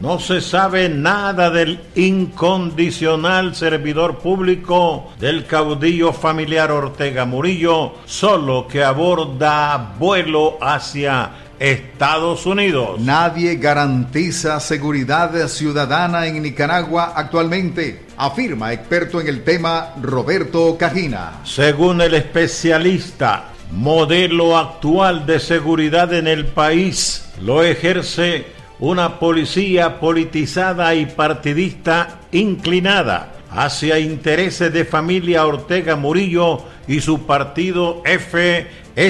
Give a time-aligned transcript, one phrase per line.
[0.00, 8.84] No se sabe nada del incondicional servidor público del caudillo familiar Ortega Murillo, solo que
[8.84, 13.00] aborda vuelo hacia Estados Unidos.
[13.00, 21.40] Nadie garantiza seguridad ciudadana en Nicaragua actualmente, afirma experto en el tema Roberto Cajina.
[21.42, 30.94] Según el especialista, modelo actual de seguridad en el país lo ejerce una policía politizada
[30.94, 39.06] y partidista inclinada hacia intereses de familia Ortega Murillo y su partido FSLN.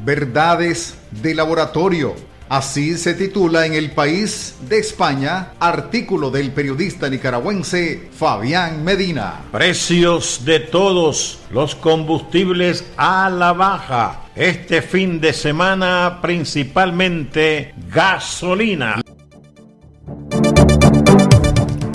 [0.00, 2.14] Verdades de laboratorio.
[2.48, 9.40] Así se titula en El País de España, artículo del periodista nicaragüense Fabián Medina.
[9.50, 14.25] Precios de todos los combustibles a la baja.
[14.36, 19.00] Este fin de semana principalmente gasolina.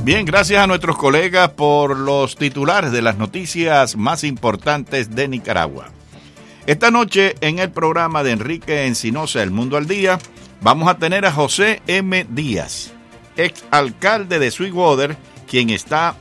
[0.03, 5.89] Bien, gracias a nuestros colegas por los titulares de las noticias más importantes de Nicaragua.
[6.65, 10.17] Esta noche en el programa de Enrique Encinosa El Mundo al Día
[10.61, 12.25] vamos a tener a José M.
[12.27, 12.91] Díaz,
[13.37, 15.15] ex alcalde de Sweetwater,
[15.47, 16.15] quien está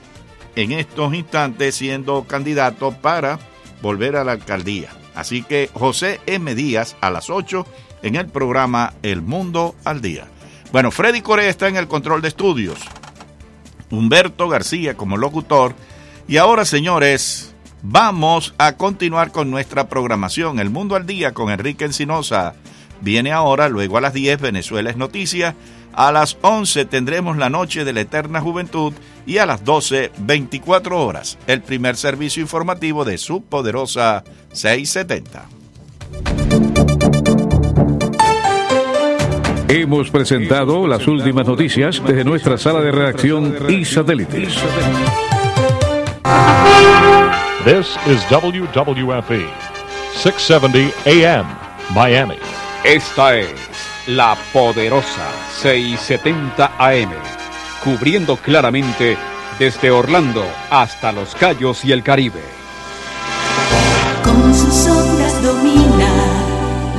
[0.54, 3.38] en estos instantes siendo candidato para
[3.80, 4.99] volver a la alcaldía.
[5.20, 6.54] Así que José M.
[6.54, 7.66] Díaz a las 8
[8.02, 10.26] en el programa El Mundo al Día.
[10.72, 12.80] Bueno, Freddy Corea está en el control de estudios.
[13.90, 15.74] Humberto García como locutor.
[16.28, 17.50] Y ahora, señores,
[17.82, 20.60] Vamos a continuar con nuestra programación.
[20.60, 22.54] El Mundo al Día con Enrique Encinosa.
[23.00, 25.54] Viene ahora, luego a las 10 Venezuela es noticia.
[25.94, 28.92] A las 11 tendremos la Noche de la Eterna Juventud
[29.30, 35.46] y a las 12, 24 horas, el primer servicio informativo de su poderosa 670.
[39.68, 44.56] Hemos presentado las últimas noticias desde nuestra sala de redacción y satélites.
[47.64, 49.46] This is WWFE,
[50.16, 51.46] 670 AM,
[51.94, 52.34] Miami.
[52.82, 53.54] Esta es
[54.08, 55.30] la poderosa
[55.60, 57.39] 670 AM,
[57.82, 59.16] cubriendo claramente
[59.58, 62.42] desde Orlando hasta Los Cayos y el Caribe.
[64.24, 66.08] Con sus ondas domina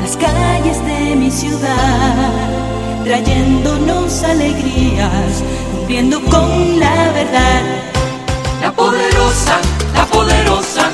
[0.01, 2.31] las calles de mi ciudad,
[3.03, 7.61] trayéndonos alegrías, cumpliendo con la verdad.
[8.61, 9.59] La poderosa
[9.93, 10.89] la poderosa,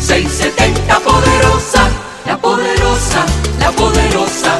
[0.00, 1.88] 670 poderosa,
[2.26, 3.24] la poderosa,
[3.58, 4.58] la poderosa,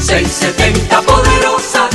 [0.00, 1.93] 670 poderosa.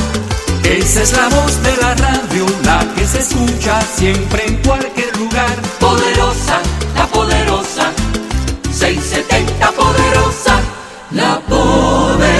[0.70, 5.50] Esa es la voz de la radio, la que se escucha siempre en cualquier lugar.
[5.80, 6.60] Poderosa,
[6.94, 7.92] la poderosa,
[8.70, 10.60] 670 poderosa,
[11.10, 12.30] la poderosa.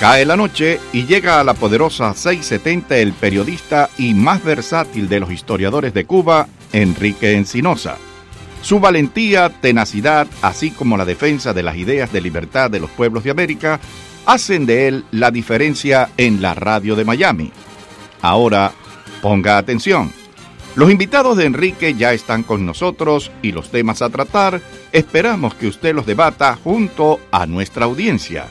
[0.00, 5.20] Cae la noche y llega a la poderosa 670 el periodista y más versátil de
[5.20, 7.98] los historiadores de Cuba, Enrique Encinosa.
[8.62, 13.24] Su valentía, tenacidad, así como la defensa de las ideas de libertad de los pueblos
[13.24, 13.80] de América,
[14.26, 17.52] hacen de él la diferencia en la radio de Miami.
[18.22, 18.72] Ahora,
[19.22, 20.12] ponga atención.
[20.74, 24.60] Los invitados de Enrique ya están con nosotros y los temas a tratar
[24.92, 28.46] esperamos que usted los debata junto a nuestra audiencia.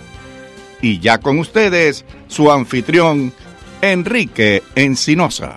[0.81, 3.31] Y ya con ustedes, su anfitrión,
[3.81, 5.55] Enrique Encinosa.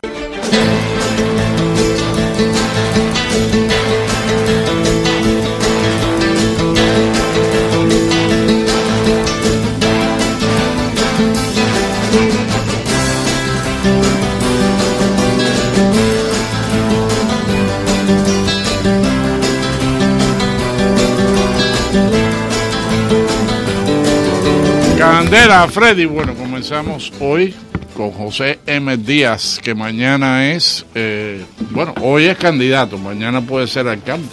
[25.49, 26.05] Candela, Freddy.
[26.05, 27.55] Bueno, comenzamos hoy
[27.97, 28.99] con José M.
[28.99, 34.29] Díaz, que mañana es, eh, bueno, hoy es candidato, mañana puede ser alcalde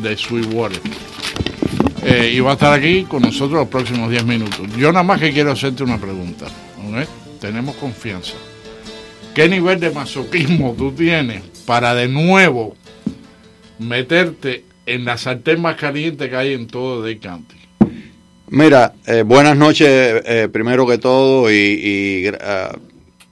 [0.00, 0.80] de Sweetwater.
[2.02, 4.60] Eh, y va a estar aquí con nosotros los próximos 10 minutos.
[4.78, 6.46] Yo nada más que quiero hacerte una pregunta.
[7.42, 8.32] Tenemos confianza.
[9.34, 12.74] ¿Qué nivel de masoquismo tú tienes para de nuevo
[13.78, 17.63] meterte en la sartén más caliente que hay en todo de County?
[18.54, 22.68] Mira, eh, buenas noches eh, primero que todo y, eh,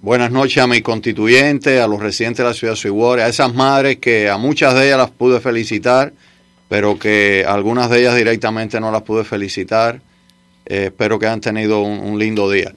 [0.00, 3.54] buenas noches a mis constituyentes, a los residentes de la ciudad de Sweetwater, a esas
[3.54, 6.12] madres que a muchas de ellas las pude felicitar,
[6.68, 10.02] pero que algunas de ellas directamente no las pude felicitar.
[10.66, 12.74] espero que hayan tenido un, lindo día.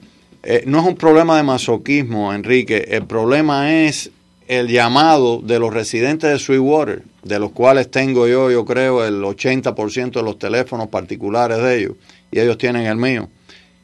[0.68, 4.12] no es un problema de masoquismo, Enrique, el problema es
[4.48, 9.24] el llamado de los residentes de Sweetwater, de los cuales tengo yo, yo creo, el
[9.24, 11.94] 80% de los teléfonos particulares de ellos,
[12.31, 13.30] y ellos tienen el mío,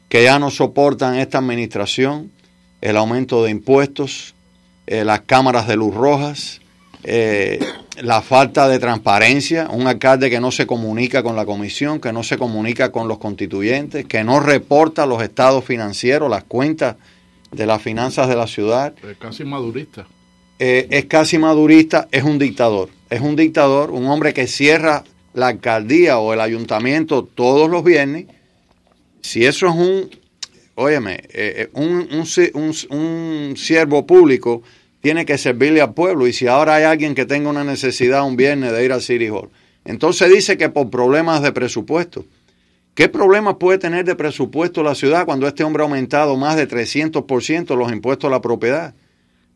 [0.08, 2.30] que ya no soportan esta administración,
[2.80, 4.34] el aumento de impuestos,
[4.86, 6.60] eh, las cámaras de luz rojas,
[7.04, 7.58] eh,
[8.00, 12.22] la falta de transparencia, un alcalde que no se comunica con la comisión, que no
[12.22, 16.96] se comunica con los constituyentes, que no reporta los estados financieros, las cuentas
[17.50, 18.94] de las finanzas de la ciudad.
[19.08, 20.06] Es casi madurista.
[20.58, 22.88] Eh, es casi madurista, es un dictador.
[23.10, 25.04] Es un dictador, un hombre que cierra
[25.34, 28.26] la alcaldía o el ayuntamiento todos los viernes.
[29.20, 30.10] Si eso es un,
[30.74, 34.62] óyeme, eh, un, un, un siervo público,
[35.00, 36.26] tiene que servirle al pueblo.
[36.26, 39.28] Y si ahora hay alguien que tenga una necesidad un viernes de ir al City
[39.28, 39.50] Hall,
[39.84, 42.24] entonces dice que por problemas de presupuesto.
[42.94, 46.68] ¿Qué problemas puede tener de presupuesto la ciudad cuando este hombre ha aumentado más de
[46.68, 48.94] 300% los impuestos a la propiedad?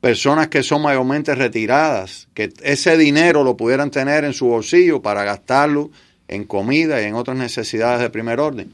[0.01, 5.25] Personas que son mayormente retiradas, que ese dinero lo pudieran tener en su bolsillo para
[5.25, 5.91] gastarlo
[6.29, 8.71] en comida y en otras necesidades de primer orden.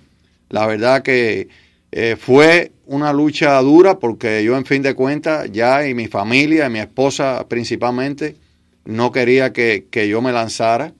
[0.48, 1.48] La verdad que
[1.92, 6.66] eh, fue una lucha dura porque yo en fin de cuentas ya y mi familia
[6.66, 8.36] y mi esposa principalmente
[8.84, 10.92] no quería que, yo me lanzara,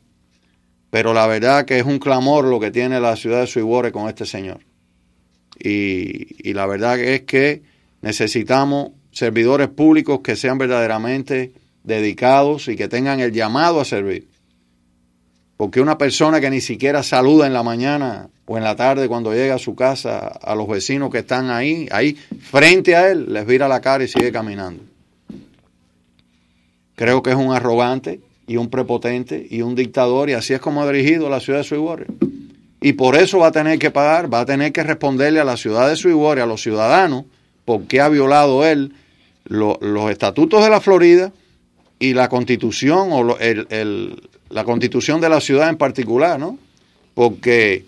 [0.90, 4.08] pero la verdad que es un clamor lo que tiene la ciudad de Suibore con
[4.08, 4.60] este señor.
[5.58, 7.62] Y, y la verdad es que
[8.02, 11.52] necesitamos servidores públicos que sean verdaderamente
[11.84, 14.28] dedicados y que tengan el llamado a servir.
[15.56, 19.32] Porque una persona que ni siquiera saluda en la mañana o en la tarde cuando
[19.32, 23.46] llega a su casa a los vecinos que están ahí, ahí frente a él, les
[23.46, 24.82] vira la cara y sigue caminando.
[26.96, 30.82] Creo que es un arrogante y un prepotente y un dictador y así es como
[30.82, 32.06] ha dirigido la ciudad de Sweetwater.
[32.80, 35.56] Y por eso va a tener que pagar, va a tener que responderle a la
[35.56, 37.26] ciudad de Sweetwater, a los ciudadanos,
[37.64, 38.92] porque ha violado él
[39.44, 41.32] los estatutos de la Florida
[41.98, 46.58] y la constitución o el, la constitución de la ciudad en particular, ¿no?
[47.14, 47.84] Porque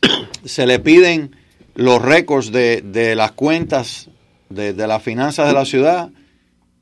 [0.44, 1.34] se le piden
[1.74, 4.08] los récords de, las cuentas
[4.48, 6.10] de, las finanzas de la ciudad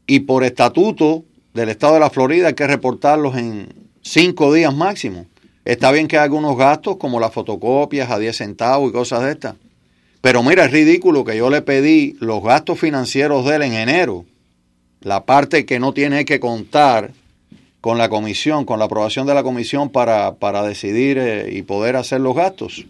[0.06, 3.72] y por estatuto del estado de la Florida hay que reportarlos en
[4.02, 5.26] cinco días máximo.
[5.64, 9.32] Está bien que hay algunos gastos como las fotocopias a 10 centavos y cosas de
[9.32, 9.54] estas.
[10.24, 14.24] Pero mira, es ridículo que yo le pedí los gastos financieros de él en enero,
[15.02, 17.10] la parte que no tiene que contar
[17.82, 21.96] con la comisión, con la aprobación de la comisión para, para decidir eh, y poder
[21.96, 22.86] hacer los gastos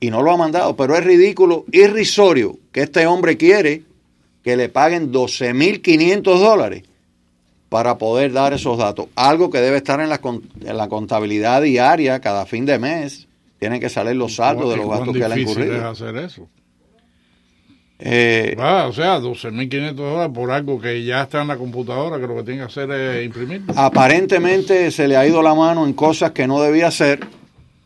[0.00, 3.82] y no lo ha mandado, pero es ridículo, irrisorio, que este hombre quiere
[4.42, 6.84] que le paguen 12.500 dólares
[7.68, 9.08] para poder dar esos datos.
[9.14, 13.25] Algo que debe estar en la, en la contabilidad diaria cada fin de mes.
[13.58, 15.76] Tienen que salir los saldos de los gastos que le han incurrido.
[15.76, 16.48] es hacer eso?
[17.98, 22.26] Eh, ah, o sea, 12.500 dólares por algo que ya está en la computadora, que
[22.26, 23.62] lo que tiene que hacer es imprimir.
[23.74, 27.20] Aparentemente se le ha ido la mano en cosas que no debía hacer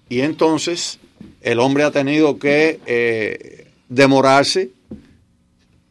[0.08, 0.99] y entonces
[1.43, 4.70] el hombre ha tenido que eh, demorarse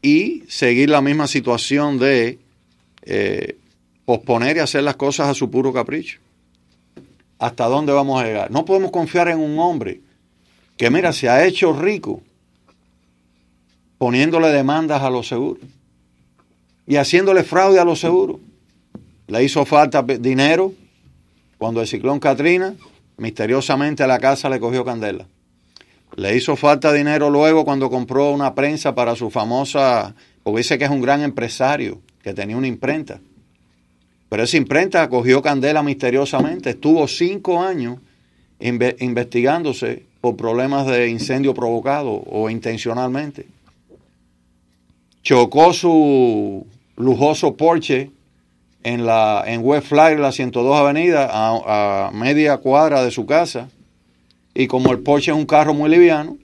[0.02, 2.40] y seguir la misma situación de
[3.04, 3.56] eh,
[4.04, 6.20] posponer y hacer las cosas a su puro capricho.
[7.40, 8.52] ¿Hasta dónde vamos a llegar?
[8.52, 10.02] No podemos confiar en un hombre
[10.78, 12.22] que, mira, se ha hecho rico
[13.98, 15.64] poniéndole demandas a los seguros
[16.86, 18.38] y haciéndole fraude a los seguros.
[19.28, 20.74] Le hizo falta dinero
[21.58, 22.76] cuando el ciclón Katrina,
[23.18, 25.26] misteriosamente a la casa le cogió candela.
[26.16, 30.86] Le hizo falta dinero luego cuando compró una prensa para su famosa, porque dice que
[30.86, 33.22] es un gran empresario, que tenía una imprenta.
[34.30, 36.72] Pero esa imprenta cogió candela misteriosamente.
[36.72, 37.98] Estuvo cinco años
[38.60, 43.48] investigándose por problemas de incendio provocado o intencionalmente.
[45.24, 48.12] Chocó su lujoso Porsche
[48.84, 53.70] en, la, en West Flyer, la 102 Avenida, a media cuadra de su casa
[54.54, 56.38] y como el Porsche es un carro muy liviano,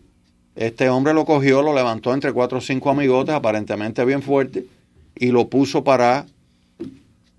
[0.56, 4.66] este hombre lo cogió, lo levantó entre cuatro o cinco amigotes, aparentemente bien fuerte,
[5.16, 6.26] y lo puso para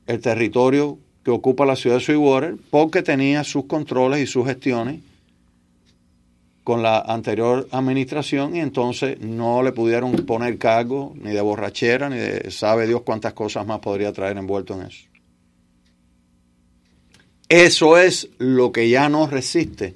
[0.07, 5.01] el territorio que ocupa la ciudad de Sweetwater, porque tenía sus controles y sus gestiones
[6.67, 12.17] con la anterior administración y entonces no le pudieron poner cargo ni de borrachera ni
[12.17, 15.05] de sabe Dios cuántas cosas más podría traer envuelto en eso.
[17.49, 19.95] Eso es lo que ya no resiste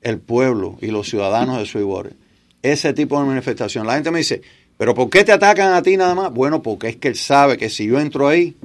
[0.00, 2.14] el pueblo y los ciudadanos de Sweetwater.
[2.62, 3.86] Ese tipo de manifestación.
[3.86, 4.42] La gente me dice,
[4.76, 6.34] ¿pero por qué te atacan a ti nada más?
[6.34, 8.56] Bueno, porque es que él sabe que si yo entro ahí,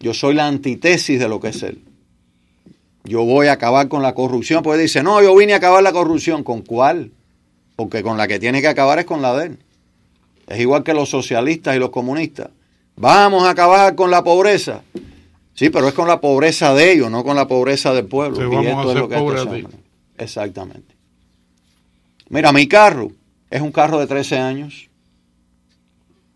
[0.00, 1.84] yo soy la antítesis de lo que es él.
[3.04, 4.62] Yo voy a acabar con la corrupción.
[4.62, 6.42] Pues dice, no, yo vine a acabar la corrupción.
[6.42, 7.12] ¿Con cuál?
[7.76, 9.58] Porque con la que tiene que acabar es con la de él.
[10.48, 12.48] Es igual que los socialistas y los comunistas.
[12.96, 14.82] Vamos a acabar con la pobreza.
[15.54, 18.36] Sí, pero es con la pobreza de ellos, no con la pobreza del pueblo.
[18.36, 19.46] Sí, Y esto es lo que pobres.
[20.18, 20.94] Exactamente.
[22.28, 23.12] Mira, mi carro
[23.50, 24.89] es un carro de 13 años.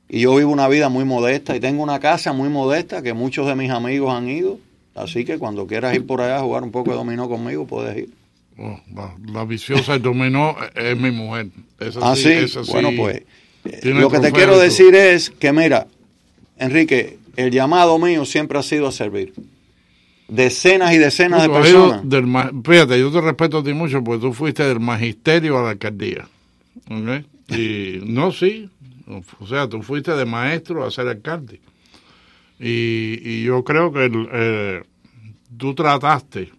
[0.08, 3.46] Y yo vivo una vida muy modesta y tengo una casa muy modesta que muchos
[3.46, 4.58] de mis amigos han ido.
[4.94, 7.96] Así que cuando quieras ir por allá a jugar un poco de dominó conmigo, puedes
[7.96, 8.10] ir.
[8.58, 11.48] Oh, la, la viciosa del dominó es mi mujer.
[11.80, 12.30] Esa Ah, sí.
[12.30, 13.22] esa Bueno, pues
[13.82, 15.86] lo que te quiero decir es que, mira,
[16.58, 19.34] Enrique, el llamado mío siempre ha sido a servir.
[20.28, 22.08] Decenas y decenas de personas.
[22.08, 22.26] del
[22.64, 26.28] fíjate, yo te respeto a ti mucho porque tú fuiste del magisterio a la alcaldía.
[26.90, 27.24] ¿ok?
[27.56, 28.70] Y no, sí.
[29.40, 31.60] O sea, tú fuiste de maestro a ser alcalde.
[32.58, 34.82] Y, y yo creo que eh,
[35.56, 36.52] tú trataste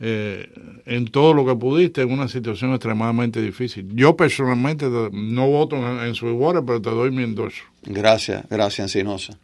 [0.00, 0.48] eh,
[0.86, 3.88] en todo lo que pudiste en una situación extremadamente difícil.
[3.94, 7.64] Yo personalmente te- no voto en, en su igual, pero te doy mi endorso.
[7.82, 9.38] Gracias, gracias, Encinosa.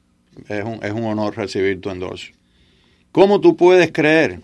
[0.48, 2.32] Es un, es un honor recibir tu endorso.
[3.12, 4.40] ¿Cómo tú puedes creer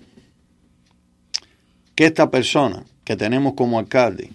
[1.95, 4.31] que esta persona que tenemos como alcalde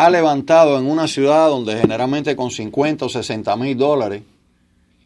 [0.00, 4.22] ha levantado en una ciudad donde generalmente con 50 o 60 mil dólares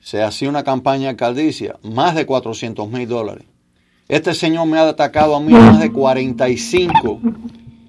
[0.00, 3.44] se hacía una campaña alcaldicia, más de 400 mil dólares?
[4.06, 7.20] Este señor me ha atacado a mí más de 45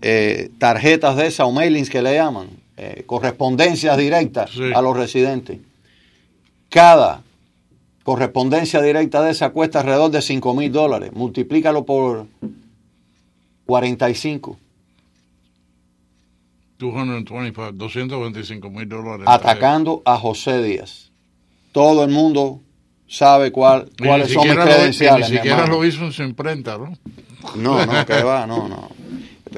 [0.01, 5.59] eh, tarjetas de esas o mailings que le llaman, eh, correspondencias directas a los residentes.
[6.69, 7.21] Cada
[8.01, 11.11] correspondencia directa de esa cuesta alrededor de 5 mil dólares.
[11.13, 12.25] Multiplícalo por
[13.67, 14.57] 45.
[16.77, 19.25] 225, 225 mil dólares.
[19.27, 21.11] Atacando a José Díaz.
[21.71, 22.61] Todo el mundo
[23.07, 25.29] sabe cuál, cuáles son mis siquiera lo- credenciales.
[25.29, 26.93] Ni siquiera lo hizo en su imprenta, ¿no?
[27.55, 28.89] No, no, que va, no, no.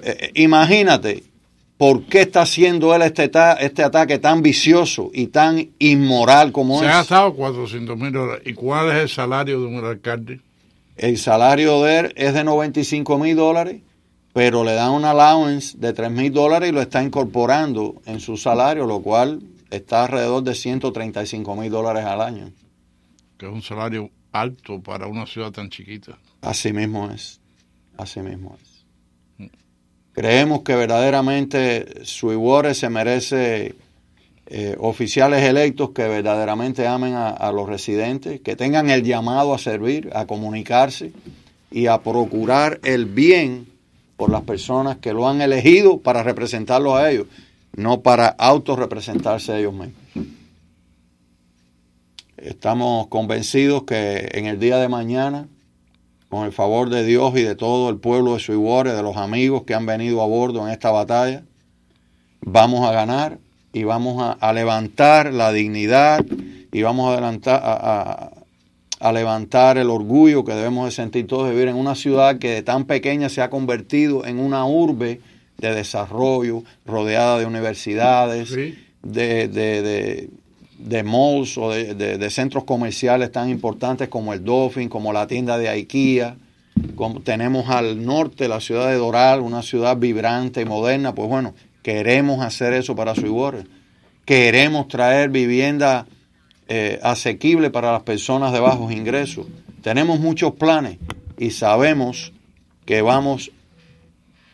[0.04, 1.24] Eh, eh, imagínate,
[1.78, 3.32] ¿por qué está haciendo él este,
[3.62, 6.92] este ataque tan vicioso y tan inmoral como Se es?
[6.92, 8.44] ha gastado 400 mil dólares.
[8.46, 10.42] ¿Y cuál es el salario de un alcalde?
[10.98, 13.82] El salario de él es de 95 mil dólares,
[14.38, 18.38] pero le dan un allowance de 3 mil dólares y lo está incorporando en su
[18.38, 19.42] salario, lo cual
[19.72, 22.52] está alrededor de 135 mil dólares al año.
[23.36, 26.20] Que es un salario alto para una ciudad tan chiquita.
[26.42, 27.40] Así mismo es.
[27.98, 29.50] Así mismo es.
[30.12, 33.74] Creemos que verdaderamente Suiwore se merece
[34.46, 39.58] eh, oficiales electos que verdaderamente amen a, a los residentes, que tengan el llamado a
[39.58, 41.12] servir, a comunicarse
[41.72, 43.77] y a procurar el bien
[44.18, 47.28] por las personas que lo han elegido para representarlos a ellos,
[47.76, 49.94] no para autorrepresentarse a ellos mismos.
[52.38, 55.48] Estamos convencidos que en el día de mañana,
[56.30, 59.64] con el favor de Dios y de todo el pueblo de Suiwore, de los amigos
[59.64, 61.44] que han venido a bordo en esta batalla,
[62.42, 63.40] vamos a ganar
[63.74, 66.24] y vamos a, a levantar la dignidad
[66.72, 68.32] y vamos a, adelantar- a-
[69.00, 72.50] a- levantar el orgullo que debemos de sentir todos de vivir en una ciudad que
[72.52, 75.22] de tan pequeña se ha convertido en una urbe
[75.58, 78.50] de desarrollo, rodeada de universidades,
[79.04, 80.30] de, de, de,
[80.78, 85.70] de malls o de, centros comerciales tan importantes como el Dolphin, como la tienda de
[85.70, 86.36] IKEA.
[86.96, 91.16] Como tenemos al norte la ciudad de Doral, una ciudad vibrante y moderna.
[91.16, 93.64] Pues bueno, queremos hacer eso para Suiwore.
[94.26, 96.06] Queremos traer vivienda
[96.70, 99.48] eh, asequible para las personas de bajos ingresos.
[99.82, 100.98] Tenemos muchos planes
[101.38, 102.34] y sabemos
[102.86, 103.52] que vamos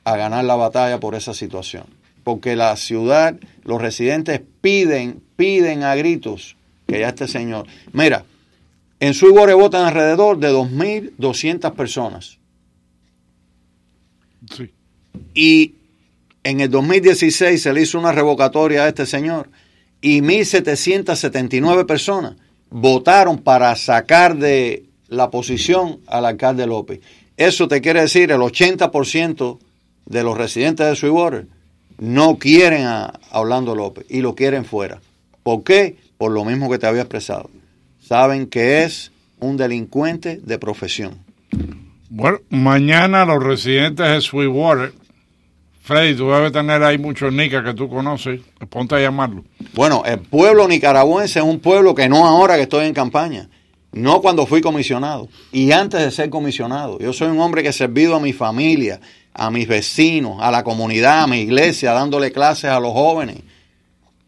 [0.04, 1.86] a ganar la batalla por esa situación.
[2.24, 6.56] Porque la ciudad, los residentes piden, piden a gritos
[6.88, 7.66] que ya este señor.
[7.94, 8.26] Mira,
[9.00, 12.38] en Suibore votan alrededor de 2.200 personas.
[14.56, 14.72] Sí.
[15.34, 15.74] Y
[16.44, 19.50] en el 2016 se le hizo una revocatoria a este señor
[20.04, 22.36] y 1.779 personas
[22.70, 27.00] votaron para sacar de la posición al alcalde López.
[27.38, 29.60] Eso te quiere decir el 80%
[30.06, 31.48] de los residentes de Sweetwater
[32.00, 35.00] no quieren a, a Orlando López y lo quieren fuera.
[35.42, 35.96] ¿Por qué?
[36.18, 37.50] Por lo mismo que te había expresado.
[38.02, 41.20] Saben que es un delincuente de profesión.
[42.10, 44.94] Bueno, mañana los residentes de Sweetwater,
[45.84, 49.44] Freddy, tú debes tener ahí muchos nicas que tú conoces, ponte a llamarlo.
[49.74, 53.50] Bueno, el pueblo nicaragüense es un pueblo que no ahora que estoy en campaña,
[53.92, 57.00] no cuando fui comisionado y antes de ser comisionado.
[57.00, 59.02] Yo soy un hombre que he servido a mi familia,
[59.34, 63.42] a mis vecinos, a la comunidad, a mi iglesia, dándole clases a los jóvenes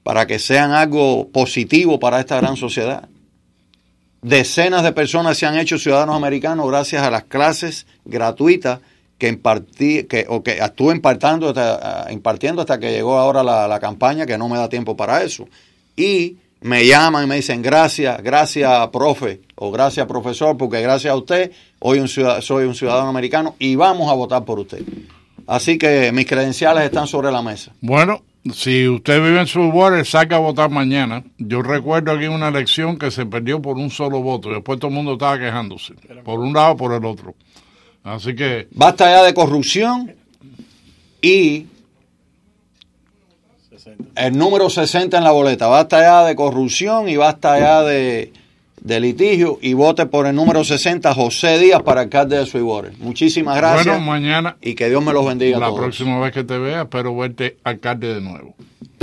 [0.03, 3.07] para que sean algo positivo para esta gran sociedad.
[4.21, 8.81] Decenas de personas se han hecho ciudadanos americanos gracias a las clases gratuitas
[9.17, 13.79] que impartí, que, o que estuve impartiendo hasta, impartiendo hasta que llegó ahora la, la
[13.79, 15.47] campaña, que no me da tiempo para eso.
[15.95, 21.15] Y me llaman y me dicen gracias, gracias profe o gracias profesor, porque gracias a
[21.15, 24.81] usted hoy un ciudad- soy un ciudadano americano y vamos a votar por usted.
[25.47, 27.71] Así que mis credenciales están sobre la mesa.
[27.81, 31.23] Bueno, si usted vive en Subwater, saca a votar mañana.
[31.37, 34.49] Yo recuerdo aquí una elección que se perdió por un solo voto.
[34.49, 35.93] Después todo el mundo estaba quejándose.
[36.23, 37.35] Por un lado por el otro.
[38.05, 40.13] Así que Basta ya de corrupción
[41.23, 41.65] y
[44.15, 45.67] el número 60 en la boleta.
[45.67, 48.31] Basta ya de corrupción y basta ya de,
[48.79, 52.93] de litigio y vote por el número 60 José Díaz para alcalde de Sweetwater.
[52.99, 55.79] Muchísimas gracias bueno, mañana, y que Dios me los bendiga a la todos.
[55.79, 58.55] próxima vez que te vea, espero verte alcalde de nuevo.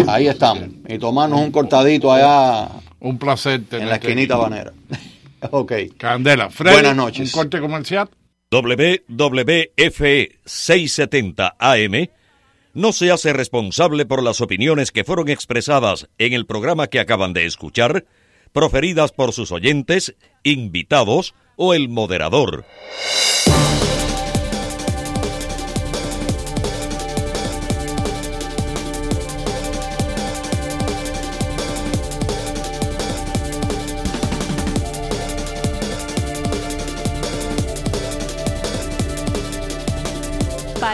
[0.07, 0.65] Ahí estamos.
[0.89, 2.69] Y tomarnos un cortadito allá
[3.01, 4.73] Un placer en la esquinita banera.
[5.51, 5.73] ok.
[5.97, 7.35] Candela, Freddy, Buenas noches.
[7.35, 8.09] Un corte comercial.
[8.53, 12.11] WWFE 670 AM
[12.75, 17.33] no se hace responsable por las opiniones que fueron expresadas en el programa que acaban
[17.33, 18.05] de escuchar,
[18.53, 22.67] proferidas por sus oyentes, invitados o el moderador.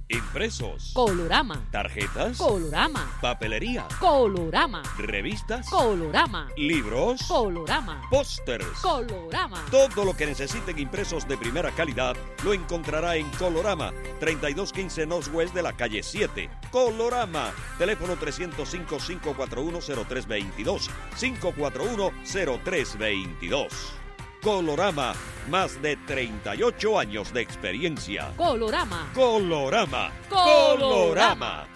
[0.09, 1.64] Impresos, Colorama.
[1.71, 3.19] tarjetas, Colorama.
[3.23, 4.83] papelería, Colorama.
[4.99, 6.49] revistas, Colorama.
[6.57, 8.02] libros, Colorama.
[8.11, 8.67] pósters.
[8.83, 9.64] Colorama.
[9.71, 15.63] Todo lo que necesiten impresos de primera calidad lo encontrará en Colorama, 3215 Northwest de
[15.63, 16.50] la calle 7.
[16.71, 24.01] Colorama, teléfono 305-541-0322, 541-0322.
[24.43, 25.13] Colorama,
[25.49, 28.33] más de 38 años de experiencia.
[28.37, 29.09] Colorama.
[29.15, 31.69] Colorama, Colorama.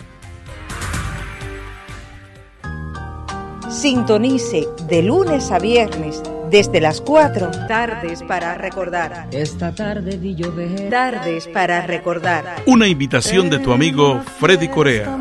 [3.70, 9.28] Sintonice de lunes a viernes desde las 4 tardes para recordar.
[9.30, 10.90] Esta tarde vi llover.
[10.90, 12.64] Tardes para recordar.
[12.66, 15.16] Una invitación de tu amigo Freddy Corea.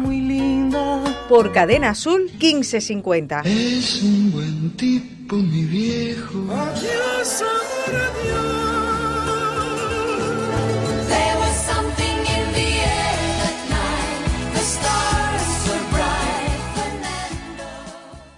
[1.30, 3.42] Por Cadena Azul 1550.
[3.46, 6.46] Es un buen tipo, mi viejo.
[7.86, 8.25] There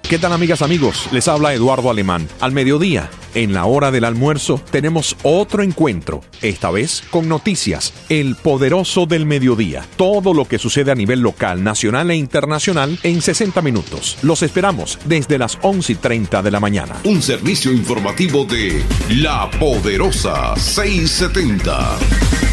[0.10, 1.10] ¿Qué tal amigas, amigos?
[1.12, 2.30] Les habla Eduardo Alemán.
[2.40, 8.38] Al mediodía, en la hora del almuerzo, tenemos otro encuentro, esta vez con noticias, el
[8.38, 9.86] poderoso del mediodía.
[9.98, 14.18] Todo lo que sucede a nivel local, nacional e internacional en 60 minutos.
[14.22, 16.96] Los esperamos desde las 11 y 30 de la mañana.
[17.04, 22.47] Un servicio informativo de La Poderosa 670.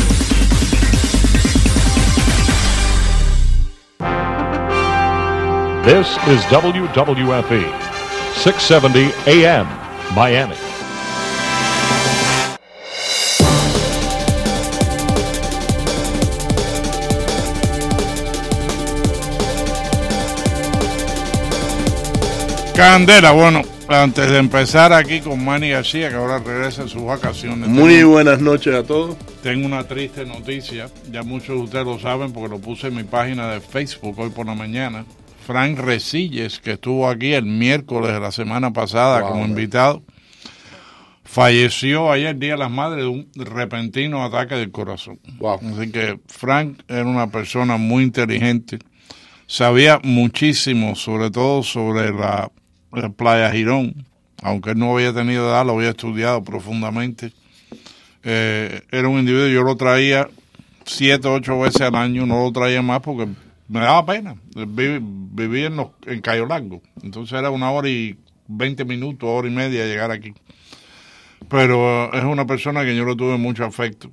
[5.85, 7.65] This is WWFE,
[8.37, 9.67] 670 AM,
[10.15, 10.57] Miami.
[22.75, 27.69] Candela, bueno, antes de empezar aquí con Manny García, que ahora regresa en sus vacaciones.
[27.69, 29.17] Muy tengo- buenas noches a todos.
[29.43, 33.05] Tengo una triste noticia, ya muchos de ustedes lo saben porque lo puse en mi
[33.05, 35.05] página de Facebook hoy por la mañana.
[35.45, 40.03] Frank Resilles, que estuvo aquí el miércoles de la semana pasada Wow, como invitado,
[41.23, 45.21] falleció ayer, Día de las Madres, de un repentino ataque del corazón.
[45.41, 48.79] Así que Frank era una persona muy inteligente,
[49.47, 52.51] sabía muchísimo, sobre todo sobre la,
[52.93, 54.07] la playa Girón,
[54.43, 57.33] aunque él no había tenido edad, lo había estudiado profundamente.
[58.23, 60.29] Eh, era un individuo, yo lo traía
[60.87, 63.29] siete, ocho veces al año, no lo traía más porque
[63.69, 64.37] me daba pena.
[64.55, 69.49] Vi- Vivía en, los, en Cayo Largo, entonces era una hora y veinte minutos, hora
[69.49, 70.33] y media llegar aquí.
[71.49, 74.11] Pero eh, es una persona que yo le tuve mucho afecto.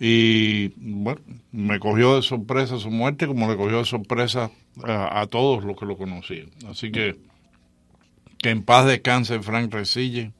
[0.00, 1.20] Y bueno,
[1.52, 4.50] me cogió de sorpresa su muerte, como le cogió de sorpresa
[4.84, 6.50] a, a todos los que lo conocían.
[6.70, 7.16] Así que
[8.38, 10.30] que en paz descanse Frank Resille.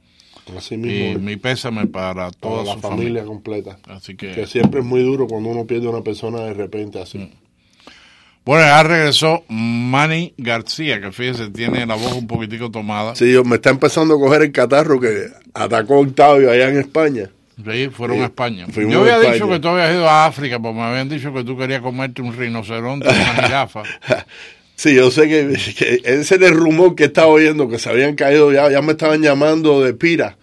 [0.56, 1.18] Así y mismo.
[1.20, 3.24] mi pésame para toda Para la su familia familia.
[3.24, 3.78] completa.
[3.88, 7.00] Así que, Que siempre es muy duro cuando uno pierde a una persona de repente
[7.00, 7.28] así.
[8.44, 13.14] Bueno, ya regresó Manny García, que fíjese, tiene la voz un poquitico tomada.
[13.14, 17.28] Sí, me está empezando a coger el catarro que atacó Octavio allá en España.
[17.62, 18.66] Sí, fueron Sí, a España.
[18.74, 19.32] Yo había España.
[19.34, 22.22] dicho que tú habías ido a África, porque me habían dicho que tú querías comerte
[22.22, 23.82] un rinoceronte, una jirafa.
[24.76, 28.14] Sí, yo sé que, que ese es el rumor que estaba oyendo, que se habían
[28.14, 30.36] caído, ya, ya me estaban llamando de pira.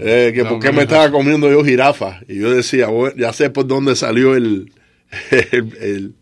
[0.00, 0.82] Eh, que No, por qué no, me no.
[0.82, 2.18] estaba comiendo yo jirafa.
[2.28, 4.72] Y yo decía, bueno, ya sé por dónde salió el...
[5.30, 6.14] el- el-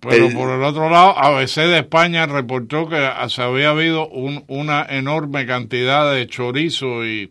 [0.00, 2.96] Pero el- por el otro lado, ABC de España reportó que
[3.28, 7.30] se había habido un- una enorme cantidad de chorizo y,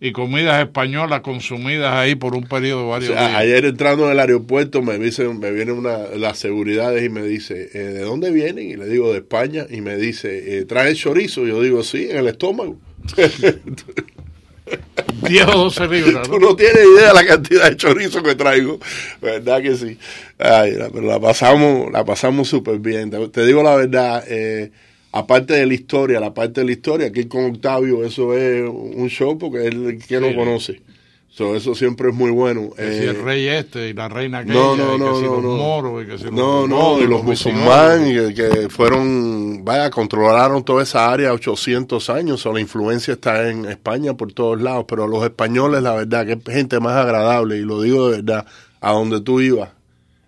[0.00, 3.38] y comidas españolas consumidas ahí por un periodo de o varios sea, días.
[3.38, 7.68] ayer entrando en el aeropuerto me dice, me viene una las seguridades y me dice,
[7.74, 8.70] eh, ¿de dónde vienen?
[8.70, 9.66] Y le digo, de España.
[9.68, 11.46] Y me dice, eh, ¿trae chorizo?
[11.46, 12.78] Yo digo, sí, en el estómago.
[15.28, 16.28] 10 o 12 libras.
[16.28, 18.78] Tú no tienes idea de la cantidad de chorizo que traigo.
[19.20, 19.98] ¿Verdad que sí?
[20.38, 23.10] Ay, la, pero la pasamos, la pasamos súper bien.
[23.10, 24.70] Te, te digo la verdad, eh,
[25.12, 29.08] aparte de la historia, la parte de la historia, aquí con Octavio, eso es un
[29.08, 30.80] show porque él que no conoce.
[31.32, 32.70] So, eso siempre es muy bueno.
[32.76, 35.16] Que si Eh, el rey este y la reina aquella, no, no, y que no,
[35.20, 35.56] si no, los no.
[35.56, 40.82] moros, y que si los no, no, y los musulmanes que, fueron, vaya, controlaron toda
[40.82, 45.22] esa área 800 años, o la influencia está en España por todos lados, pero los
[45.24, 48.44] españoles, la verdad, que es gente más agradable, y lo digo de verdad,
[48.80, 49.70] a donde tú ibas.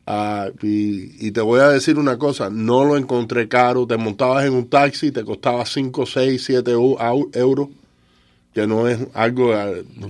[0.07, 4.45] Ah, y, y te voy a decir una cosa, no lo encontré caro, te montabas
[4.45, 7.69] en un taxi, te costaba 5, 6, 7 euros,
[8.55, 9.55] que no es algo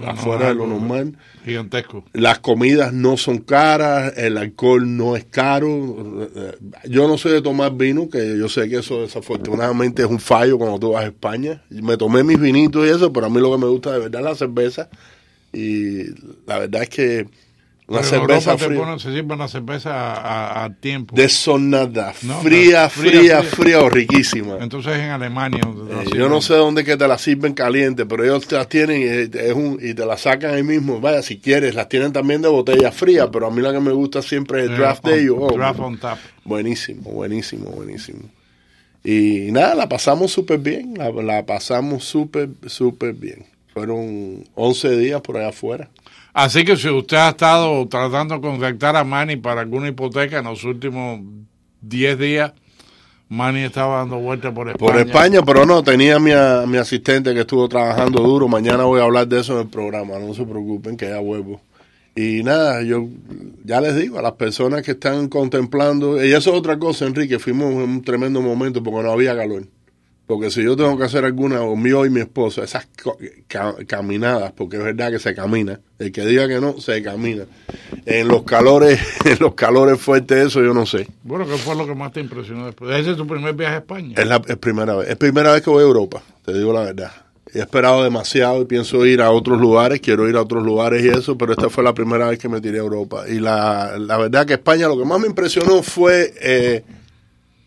[0.07, 1.17] afuera de lo normal.
[1.45, 2.05] Gigantesco.
[2.13, 6.29] Las comidas no son caras, el alcohol no es caro.
[6.89, 10.59] Yo no soy de tomar vino, que yo sé que eso desafortunadamente es un fallo
[10.59, 11.63] cuando tú vas a España.
[11.71, 14.21] Me tomé mis vinitos y eso, pero a mí lo que me gusta de verdad
[14.21, 14.89] es la cerveza.
[15.53, 16.05] Y
[16.47, 17.29] la verdad es que
[18.01, 18.79] Pero en cerveza Europa te fría.
[18.81, 21.15] ponen, se sirve una cerveza a- tiempo.
[21.17, 24.57] De eso nada, No, fría, no, fría, fría, o riquísima.
[24.61, 25.61] Entonces en Alemania.
[25.65, 28.47] donde te la Eh, yo no sé dónde que te las sirven caliente, pero ellos
[28.47, 29.05] te las tienen y,
[29.39, 31.01] es un, y te las sacan ahí mismo.
[31.01, 33.93] Vaya, si quieres, las tienen también de botella fría, pero a mí la que me
[33.93, 35.37] gusta siempre es el Eh, draft de ellos.
[35.39, 36.19] Oh, draft on tap.
[36.45, 38.21] Buenísimo, buenísimo, buenísimo.
[39.05, 43.47] Y nada, la pasamos súper bien, la, la pasamos súper, súper bien.
[43.75, 45.89] Fueron 11 días por allá afuera.
[46.35, 50.45] Así que si usted ha estado tratando de contactar a Manny para alguna hipoteca en
[50.45, 51.21] los últimos
[51.83, 52.53] 10 días,
[53.29, 54.93] Manny estaba dando vueltas por España.
[54.93, 58.49] Por España, pero no, tenía mi, a- mi asistente que estuvo trabajando duro.
[58.49, 61.61] Mañana voy a hablar de eso en el programa, no se preocupen, que ya vuelvo.
[62.15, 63.07] Y nada, yo
[63.65, 67.39] ya les digo a las personas que están contemplando, y eso es otra cosa, Enrique,
[67.39, 69.65] fuimos en un tremendo momento porque no había calor.
[70.27, 72.87] Porque si yo tengo que hacer alguna, o mío y mi esposa, esas
[73.49, 77.45] ca- caminadas, porque es verdad que se camina, el que diga que no, se camina.
[78.07, 81.09] En los calores, en los calores fuertes, eso yo no sé.
[81.25, 82.99] Bueno, ¿qué fue lo que más te impresionó después?
[82.99, 84.15] Ese es tu primer viaje a España.
[84.17, 85.09] Es la es primera vez.
[85.11, 87.11] Es primera vez que voy a Europa, te digo la verdad.
[87.55, 91.09] He esperado demasiado y pienso ir a otros lugares, quiero ir a otros lugares y
[91.09, 93.25] eso, pero esta fue la primera vez que me tiré a Europa.
[93.29, 96.83] Y la, la verdad que España lo que más me impresionó fue eh,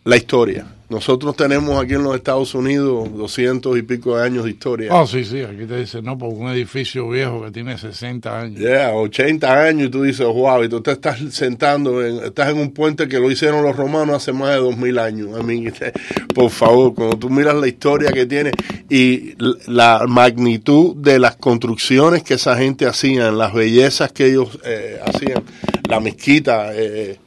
[0.04, 0.66] la historia.
[0.88, 4.94] Nosotros tenemos aquí en los Estados Unidos doscientos y pico de años de historia.
[4.94, 8.60] Oh, sí, sí, aquí te dicen, no, por un edificio viejo que tiene 60 años.
[8.60, 12.58] Yeah, 80 años y tú dices, wow, y tú te estás sentando, en, estás en
[12.58, 15.38] un puente que lo hicieron los romanos hace más de 2000 años.
[15.38, 15.64] A mí,
[16.34, 18.52] por favor, cuando tú miras la historia que tiene
[18.88, 19.34] y
[19.66, 25.42] la magnitud de las construcciones que esa gente hacía, las bellezas que ellos eh, hacían,
[25.88, 27.18] la mezquita, eh,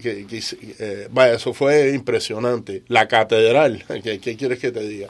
[0.00, 0.26] que
[0.78, 2.82] eh, vaya, eso fue impresionante.
[2.88, 5.08] La catedral, ¿qué, qué quieres que te diga?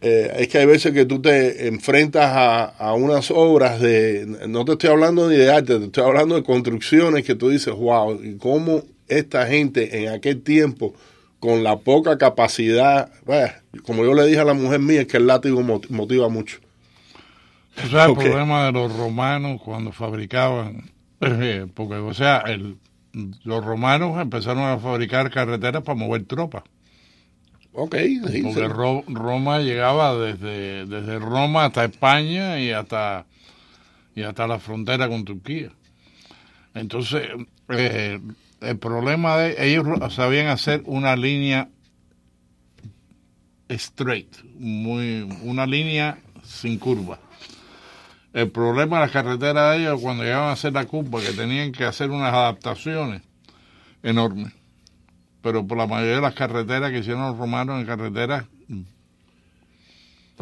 [0.00, 4.64] Eh, es que hay veces que tú te enfrentas a, a unas obras de, no
[4.64, 8.22] te estoy hablando ni de arte, te estoy hablando de construcciones que tú dices, wow,
[8.22, 10.94] y cómo esta gente en aquel tiempo,
[11.40, 15.18] con la poca capacidad, vaya, como yo le dije a la mujer mía, es que
[15.18, 16.58] el látigo mot- motiva mucho.
[17.84, 20.90] O sea, el problema de los romanos cuando fabricaban,
[21.20, 22.76] eh, porque, o sea, el,
[23.44, 26.64] los romanos empezaron a fabricar carreteras para mover tropas.
[27.72, 28.60] Ok, sí, Porque sí.
[28.68, 33.26] Ro- Roma llegaba desde, desde Roma hasta España y hasta,
[34.14, 35.70] y hasta la frontera con Turquía.
[36.74, 37.28] Entonces,
[37.70, 38.20] eh,
[38.60, 41.68] el problema de ellos sabían hacer una línea
[43.68, 47.18] straight, muy, una línea sin curva.
[48.34, 51.72] El problema de las carreteras de ellos cuando llegaban a hacer la curva, que tenían
[51.72, 53.22] que hacer unas adaptaciones
[54.02, 54.52] enormes.
[55.40, 58.44] Pero por la mayoría de las carreteras que hicieron los romanos en carreteras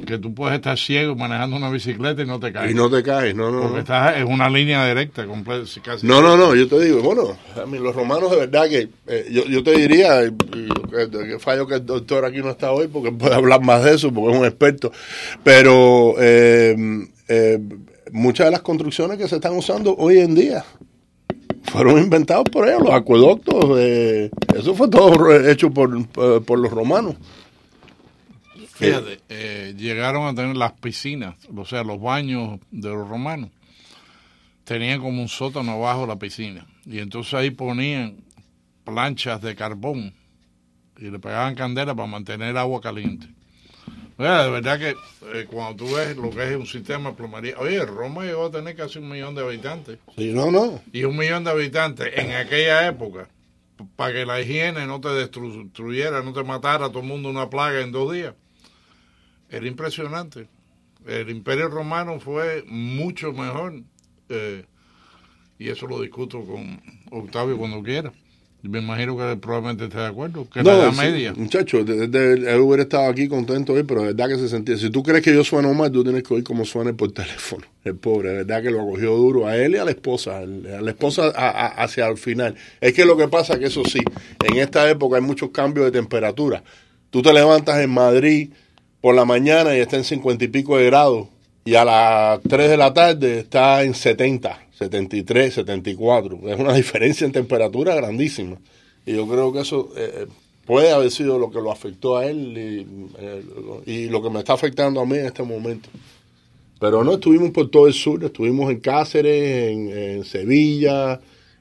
[0.06, 2.70] que tú puedes estar ciego manejando una bicicleta y no te caes.
[2.70, 3.60] Y no te caes, no, no.
[3.60, 3.80] Porque no.
[3.80, 6.06] estás en una línea directa, completa, casi.
[6.06, 9.28] No, no, no, yo te digo, bueno, a mí los romanos de verdad que eh,
[9.30, 10.22] yo, yo te diría,
[10.90, 14.12] que fallo que el doctor aquí no está hoy porque puede hablar más de eso,
[14.12, 14.92] porque es un experto,
[15.44, 16.74] pero eh,
[17.34, 17.58] eh,
[18.12, 20.64] muchas de las construcciones que se están usando hoy en día
[21.64, 26.70] fueron inventados por ellos, los acueductos, eh, eso fue todo hecho por, por, por los
[26.70, 27.16] romanos.
[28.74, 33.50] Fíjate, eh, llegaron a tener las piscinas, o sea, los baños de los romanos.
[34.64, 36.66] Tenían como un sótano abajo la piscina.
[36.84, 38.16] Y entonces ahí ponían
[38.84, 40.12] planchas de carbón
[40.98, 43.28] y le pegaban candela para mantener agua caliente.
[44.18, 44.90] Oye, de verdad que
[45.32, 48.50] eh, cuando tú ves lo que es un sistema de plomería, oye, Roma llegó a
[48.50, 49.98] tener casi un millón de habitantes.
[50.16, 50.80] Sí, no, no.
[50.92, 53.28] Y un millón de habitantes en aquella época,
[53.96, 57.48] para que la higiene no te destruyera, no te matara a todo el mundo una
[57.50, 58.34] plaga en dos días.
[59.50, 60.48] Era impresionante.
[61.06, 63.82] El imperio romano fue mucho mejor.
[64.28, 64.64] eh,
[65.58, 66.80] y eso lo discuto con
[67.12, 68.12] Octavio cuando quiera.
[68.62, 70.46] Me imagino que probablemente esté de acuerdo.
[70.48, 71.32] Que la edad sí, media.
[71.34, 74.76] Muchacho, de- de- él hubiera estado aquí contento hoy, pero de verdad que se sentía.
[74.76, 77.64] Si tú crees que yo sueno mal, tú tienes que oír cómo suena por teléfono.
[77.84, 80.38] El pobre, de verdad que lo acogió duro a él y a la esposa.
[80.38, 82.54] A la esposa a- a- hacia el final.
[82.80, 83.98] Es que lo que pasa que eso sí,
[84.44, 86.62] en esta época hay muchos cambios de temperatura.
[87.10, 88.50] Tú te levantas en Madrid
[89.00, 91.26] por la mañana y está en 50 y pico de grados.
[91.64, 96.40] Y a las 3 de la tarde está en 70, 73, 74.
[96.48, 98.58] Es una diferencia en temperatura grandísima.
[99.04, 100.26] Y yo creo que eso eh,
[100.64, 102.86] puede haber sido lo que lo afectó a él y,
[103.18, 103.42] eh,
[103.86, 105.88] y lo que me está afectando a mí en este momento.
[106.82, 111.20] Pero no, estuvimos por todo el sur, estuvimos en Cáceres, en, Sevilla,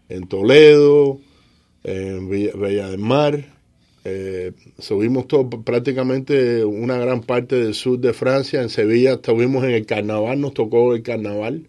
[0.10, 1.20] en Toledo,
[1.84, 3.46] en Villa, del Mar.
[4.04, 8.64] Eh, subimos todo, prácticamente una gran parte del sur de Francia.
[8.64, 11.68] En Sevilla estuvimos en el carnaval, nos tocó el carnaval.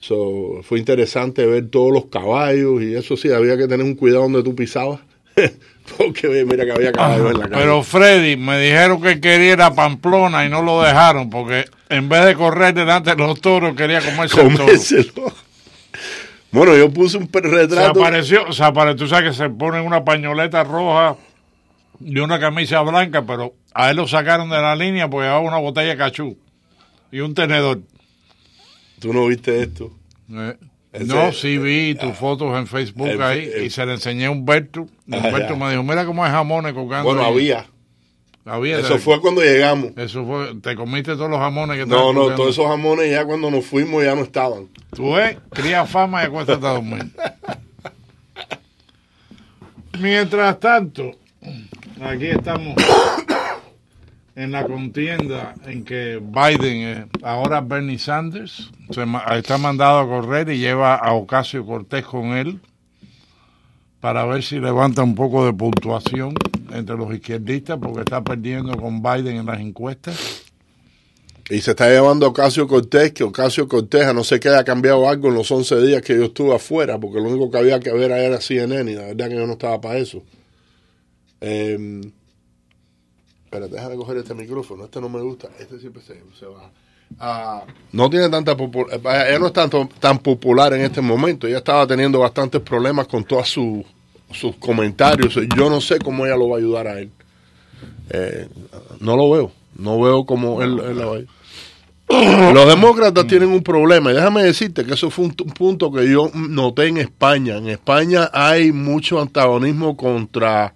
[0.00, 4.22] So, fue interesante ver todos los caballos y eso sí, había que tener un cuidado
[4.22, 5.00] donde tú pisabas.
[5.98, 7.62] Porque mira que había caballos en la calle.
[7.62, 12.08] Pero Freddy, me dijeron que quería ir a Pamplona y no lo dejaron porque en
[12.10, 14.64] vez de correr delante de los toros quería comerse el toro.
[14.66, 15.32] Comérselo.
[16.50, 18.00] Bueno, yo puse un per- Se retrato.
[18.00, 21.16] apareció, se apareció, tú sabes que se ponen una pañoleta roja
[22.00, 25.58] y una camisa blanca, pero a él lo sacaron de la línea porque llevaba una
[25.58, 26.36] botella de cachú
[27.10, 27.80] y un tenedor.
[29.00, 29.92] ¿Tú no viste esto?
[30.32, 30.56] Eh,
[30.92, 34.26] Ese- no, sí vi tus fotos en Facebook el- ahí el- y se le enseñé
[34.26, 34.86] a Humberto.
[35.10, 37.04] Ah, Humberto me dijo, mira cómo hay jamones colgando.
[37.04, 37.32] Bueno, ahí".
[37.32, 37.66] había.
[38.44, 38.78] Había.
[38.78, 39.90] Eso fue cuando llegamos.
[39.96, 43.50] Eso fue, te comiste todos los jamones que No, no, todos esos jamones ya cuando
[43.50, 44.68] nos fuimos ya no estaban.
[44.94, 47.04] Tú ves, cría fama y acuéstate a dormir.
[50.00, 51.10] Mientras tanto,
[52.00, 52.74] aquí estamos
[54.38, 59.04] en la contienda en que Biden, ahora Bernie Sanders, se
[59.36, 62.60] está mandado a correr y lleva a Ocasio Cortés con él
[63.98, 66.34] para ver si levanta un poco de puntuación
[66.72, 70.44] entre los izquierdistas porque está perdiendo con Biden en las encuestas.
[71.50, 75.08] Y se está llevando Ocasio Cortés, que Ocasio Cortés, a no sé que haya cambiado
[75.08, 77.90] algo en los 11 días que yo estuve afuera, porque lo único que había que
[77.92, 80.22] ver era CNN y la verdad que yo no estaba para eso.
[81.40, 82.12] Eh,
[83.48, 86.70] espérate, déjame coger este micrófono, este no me gusta, este siempre se, se baja.
[87.18, 91.56] Ah, no tiene tanta popularidad, ella no es tanto, tan popular en este momento, ella
[91.56, 93.86] estaba teniendo bastantes problemas con todos sus
[94.30, 97.10] sus comentarios, yo no sé cómo ella lo va a ayudar a él.
[98.10, 98.46] Eh,
[99.00, 102.52] no lo veo, no veo cómo él, él la va a ayudar.
[102.54, 106.30] Los demócratas tienen un problema y déjame decirte que eso fue un punto que yo
[106.34, 107.56] noté en España.
[107.56, 110.74] En España hay mucho antagonismo contra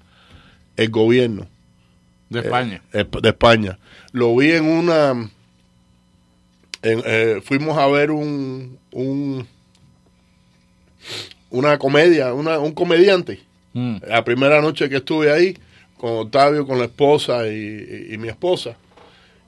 [0.76, 1.51] el gobierno
[2.32, 2.82] De España.
[2.92, 3.78] eh, de España.
[4.12, 5.10] Lo vi en una...
[6.82, 9.46] en, eh, fuimos a ver un, un
[11.50, 13.40] una comedia, una, un comediante.
[13.74, 13.96] Mm.
[14.08, 15.56] La primera noche que estuve ahí
[15.96, 17.50] con Octavio, con la esposa y,
[18.10, 18.76] y- y mi esposa.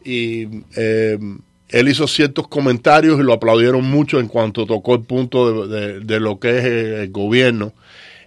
[0.04, 1.18] Y eh,
[1.68, 6.00] él hizo ciertos comentarios y lo aplaudieron mucho en cuanto tocó el punto de, de-
[6.00, 7.72] de lo que es el, el gobierno.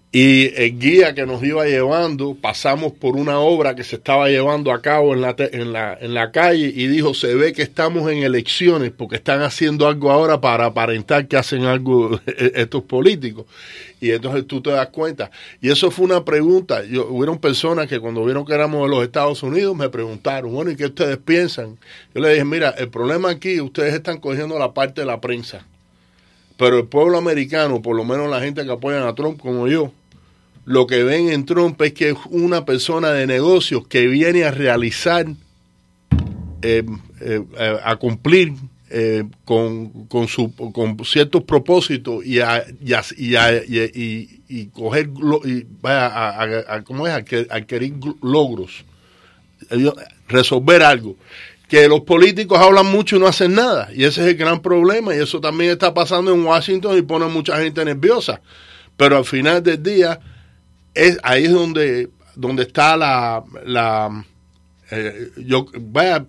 [0.10, 4.72] Y el guía que nos iba llevando, pasamos por una obra que se estaba llevando
[4.72, 8.10] a cabo en la, en la, en la calle y dijo, se ve que estamos
[8.10, 13.48] en elecciones porque están haciendo algo ahora para aparentar que hacen algo estos políticos.
[14.00, 15.30] Y entonces tú te das cuenta.
[15.62, 16.86] Y eso fue una pregunta.
[16.86, 20.72] Yo, hubieron personas que cuando vieron que éramos de los Estados Unidos me preguntaron, bueno,
[20.72, 21.78] ¿y qué ustedes piensan?
[22.15, 25.65] Yo le dije, mira, el problema aquí, ustedes están cogiendo la parte de la prensa.
[26.58, 29.91] Pero el pueblo americano, por lo menos la gente que apoyan a Trump como yo,
[30.65, 34.52] lo que ven en Trump es que es una persona de negocios que viene a
[34.52, 35.36] realizar eh,
[36.62, 36.84] eh,
[37.22, 38.54] eh, eh, a cumplir
[38.89, 44.65] eh, con, con, su, con ciertos propósitos y a, y, a- y, a- y, y-
[44.67, 45.10] coger
[45.46, 47.13] y vaya ¿cómo es?
[47.13, 48.86] Adqu- adquirir logros
[49.70, 49.96] ellos-
[50.30, 51.15] resolver algo
[51.67, 53.89] que los políticos hablan mucho y no hacen nada.
[53.93, 55.13] Y ese es el gran problema.
[55.15, 58.41] Y eso también está pasando en Washington y pone a mucha gente nerviosa.
[58.95, 60.19] Pero al final del día
[60.93, 64.25] es ahí es donde donde está la la
[64.91, 66.25] eh, yo vaya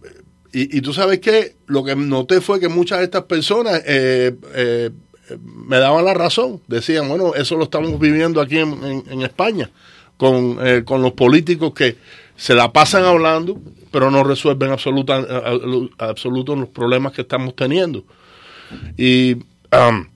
[0.53, 4.35] y, y tú sabes que lo que noté fue que muchas de estas personas eh,
[4.55, 4.91] eh,
[5.67, 6.61] me daban la razón.
[6.67, 9.71] Decían bueno eso lo estamos viviendo aquí en, en- en España
[10.17, 11.97] con, con los políticos que
[12.37, 15.53] se la pasan hablando pero no resuelven absoluta, a-
[16.05, 18.05] a- absolutos los problemas que estamos teniendo
[18.97, 20.07] y um,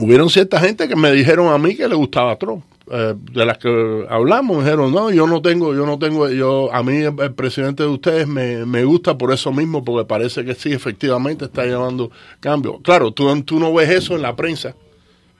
[0.00, 2.64] hubieron cierta gente que me dijeron a mí que le gustaba Trump.
[2.90, 6.82] eh, de las que hablamos, dijeron, no, yo no tengo, yo no tengo, yo, a
[6.82, 10.54] mí el, el presidente de ustedes me, me gusta por eso mismo, porque parece que
[10.54, 12.78] sí, efectivamente está llevando cambio.
[12.80, 14.74] Claro, tú, tú no ves eso en la prensa,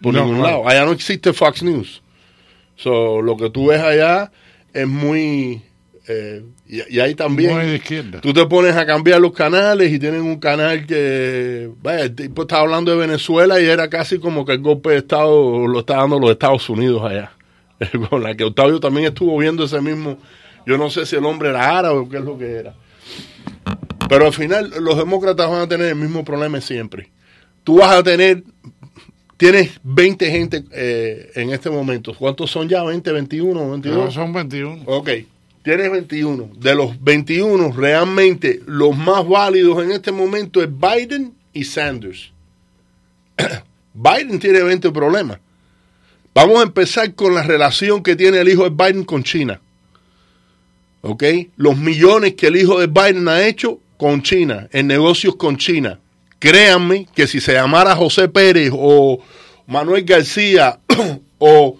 [0.03, 0.59] por No, ningún claro.
[0.59, 0.69] lado.
[0.69, 2.03] Allá no existe Fox News.
[2.77, 4.31] So, lo que tú ves allá
[4.75, 5.63] es muy,
[6.09, 7.55] eh, y, y ahí también.
[7.55, 8.21] Muy de izquierda.
[8.21, 12.43] Tú te pones a cambiar los canales y tienen un canal que, vaya, el tipo
[12.43, 15.97] estaba hablando de Venezuela y era casi como que el golpe de Estado lo está
[15.97, 17.33] dando los Estados Unidos allá.
[18.11, 20.19] Con la que Octavio también estuvo viendo ese mismo,
[20.67, 22.75] yo no sé si el hombre era árabe o qué es lo que era.
[24.09, 27.11] Pero al final los demócratas van a tener el mismo problema siempre.
[27.63, 28.43] Tú vas a tener,
[29.37, 32.15] tienes 20 gente eh, en este momento.
[32.15, 32.83] ¿Cuántos son ya?
[32.83, 34.05] ¿20, 21, 22?
[34.05, 34.85] No, son 21.
[34.87, 35.11] Ok,
[35.63, 36.51] tienes 21.
[36.59, 42.33] De los 21, realmente los más válidos en este momento es Biden y Sanders.
[43.95, 45.39] Biden tiene 20 problemas.
[46.35, 49.61] Vamos a empezar con la relación que tiene el hijo de Biden con China.
[51.01, 51.25] ¿Ok?
[51.57, 55.99] Los millones que el hijo de Biden ha hecho con China, en negocios con China.
[56.39, 59.19] Créanme que si se llamara José Pérez o
[59.67, 60.79] Manuel García
[61.39, 61.77] o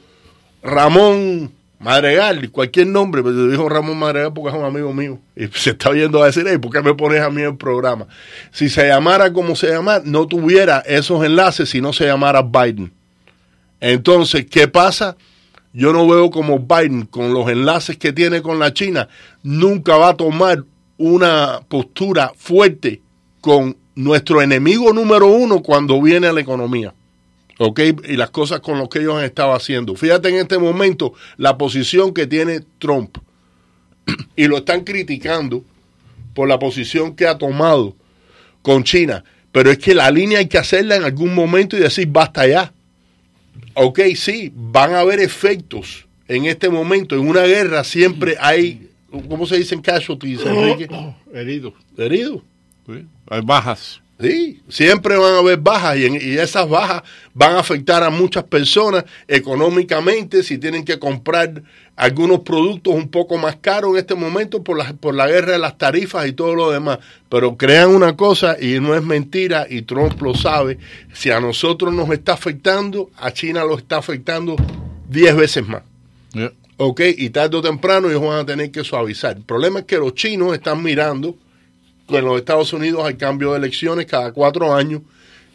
[0.63, 5.19] Ramón Madregal, cualquier nombre, pero dijo Ramón Madregal porque es un amigo mío.
[5.37, 7.57] Y se está viendo a decir, hey, ¿por qué me pones a mí en el
[7.57, 8.07] programa?
[8.51, 12.93] Si se llamara como se llama, no tuviera esos enlaces si no se llamara Biden.
[13.81, 15.17] Entonces, ¿qué pasa?
[15.73, 19.09] Yo no veo como Biden, con los enlaces que tiene con la China,
[19.45, 20.65] nunca va a tomar
[20.97, 23.01] una postura fuerte
[23.41, 26.93] con nuestro enemigo número uno cuando viene a la economía.
[27.59, 27.81] ¿Ok?
[28.09, 29.95] Y las cosas con lo que ellos han estado haciendo.
[29.95, 33.19] Fíjate en este momento la posición que tiene Trump.
[34.37, 35.65] y lo están criticando
[36.35, 37.97] por la posición que ha tomado
[38.63, 39.25] con China.
[39.53, 42.73] Pero es que la línea hay que hacerla en algún momento y decir basta ya.
[43.75, 47.15] Ok, sí, van a haber efectos en este momento.
[47.15, 50.89] En una guerra siempre hay, ¿cómo se dicen casualties, Enrique?
[51.33, 51.75] Heridos.
[51.97, 52.43] Heridos.
[52.87, 54.01] Sí, Hay bajas.
[54.21, 57.03] Sí, siempre van a haber bajas y, en- y esas bajas
[57.35, 61.63] van a afectar a muchas personas económicamente si tienen que comprar
[61.95, 65.59] algunos productos un poco más caros en este momento por la, por la guerra de
[65.59, 66.99] las tarifas y todo lo demás.
[67.29, 70.79] Pero crean una cosa y no es mentira y Trump lo sabe.
[71.13, 74.57] Si a nosotros nos está afectando, a China lo está afectando
[75.09, 75.83] 10 veces más.
[76.33, 76.53] Yeah.
[76.77, 79.37] Ok, y tarde o temprano ellos van a tener que suavizar.
[79.37, 81.37] El problema es que los chinos están mirando
[82.17, 85.03] en los Estados Unidos hay cambio de elecciones cada cuatro años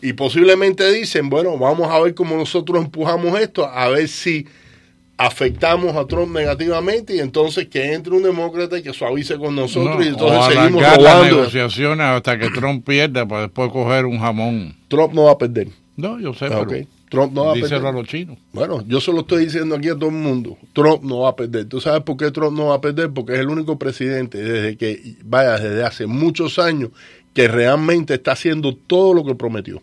[0.01, 4.45] y posiblemente dicen, bueno, vamos a ver cómo nosotros empujamos esto, a ver si
[5.17, 9.95] afectamos a Trump negativamente y entonces que entre un demócrata y que suavice con nosotros
[9.97, 11.35] No, y entonces seguimos las robando.
[11.37, 14.75] negociaciones hasta que Trump pierda para después coger un jamón.
[14.87, 15.67] Trump no va a perder.
[15.95, 16.85] No, yo sé, Ah, pero.
[17.13, 17.88] Trump no va a díselo perder.
[17.88, 18.38] a los chinos.
[18.54, 20.58] Bueno, yo se lo estoy diciendo aquí a todo el mundo.
[20.73, 21.65] Trump no va a perder.
[21.65, 23.12] ¿Tú sabes por qué Trump no va a perder?
[23.12, 26.89] Porque es el único presidente desde que, vaya, desde hace muchos años
[27.34, 29.82] que realmente está haciendo todo lo que prometió.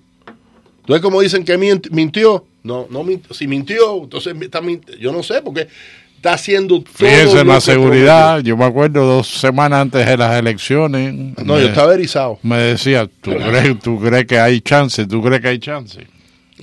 [0.81, 3.33] Entonces, como dicen que mintió, no, no mintió.
[3.35, 5.69] Si mintió, entonces está mint- Yo no sé, porque
[6.16, 8.40] está haciendo todo Fíjense la seguridad.
[8.40, 11.14] Yo me acuerdo dos semanas antes de las elecciones.
[11.45, 12.38] No, me- yo estaba erizado.
[12.43, 15.07] Me decía, ¿tú crees, ¿tú crees que hay chance?
[15.07, 16.07] ¿Tú crees que hay chance?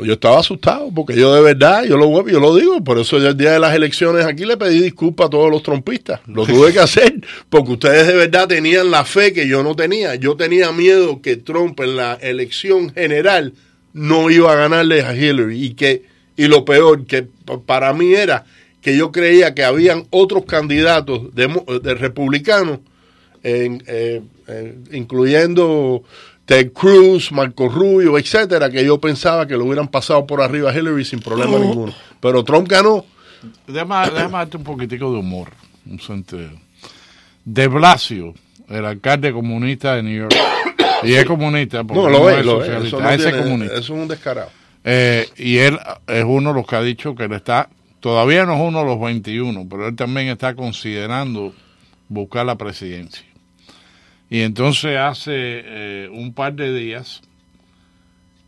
[0.04, 3.36] Yo estaba asustado porque yo de verdad, yo lo yo lo digo, por eso el
[3.36, 6.21] día de las elecciones aquí le pedí disculpas a todos los trompistas.
[6.28, 7.15] Lo tuve que hacer
[7.50, 10.15] porque ustedes de verdad tenían la fe que yo no tenía.
[10.15, 13.54] Yo tenía miedo que Trump en la elección general
[13.94, 16.04] no iba a ganarle a Hillary y que
[16.36, 17.28] y lo peor que
[17.65, 18.46] para mí era
[18.82, 21.48] que yo creía que habían otros candidatos de,
[21.82, 22.80] de republicanos
[23.44, 26.04] eh, eh, incluyendo
[26.48, 30.73] Ted Cruz, Marco Rubio, etcétera, que yo pensaba que lo hubieran pasado por arriba a
[30.75, 31.93] Hillary sin problema ninguno.
[32.19, 33.06] Pero Trump ganó.
[33.67, 35.50] Déjame, déjame darte un poquitico de humor.
[35.85, 36.50] Un sentido.
[37.45, 38.33] De Blasio
[38.69, 40.35] el alcalde comunista de New York.
[41.04, 42.65] y es comunista, porque No, lo es, es lo es.
[42.89, 42.98] socialista.
[42.98, 43.73] Eso, no Ese tiene- comunista.
[43.75, 44.50] eso es un descarado.
[44.85, 45.77] Eh, y él
[46.08, 47.67] es uno de los que ha dicho que él está,
[48.00, 51.54] todavía no es uno de los 21, pero él también está considerando
[52.08, 53.25] buscar la presidencia.
[54.30, 57.21] Y entonces hace eh, un par de días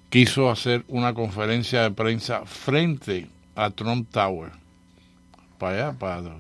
[0.10, 4.52] quiso hacer una conferencia de prensa frente a Trump Tower,
[5.58, 6.36] para allá, para,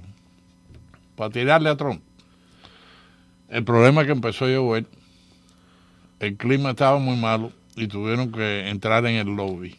[1.16, 2.02] para tirarle a Trump.
[3.50, 4.86] El problema es que empezó a llover,
[6.20, 9.76] el clima estaba muy malo y tuvieron que entrar en el lobby.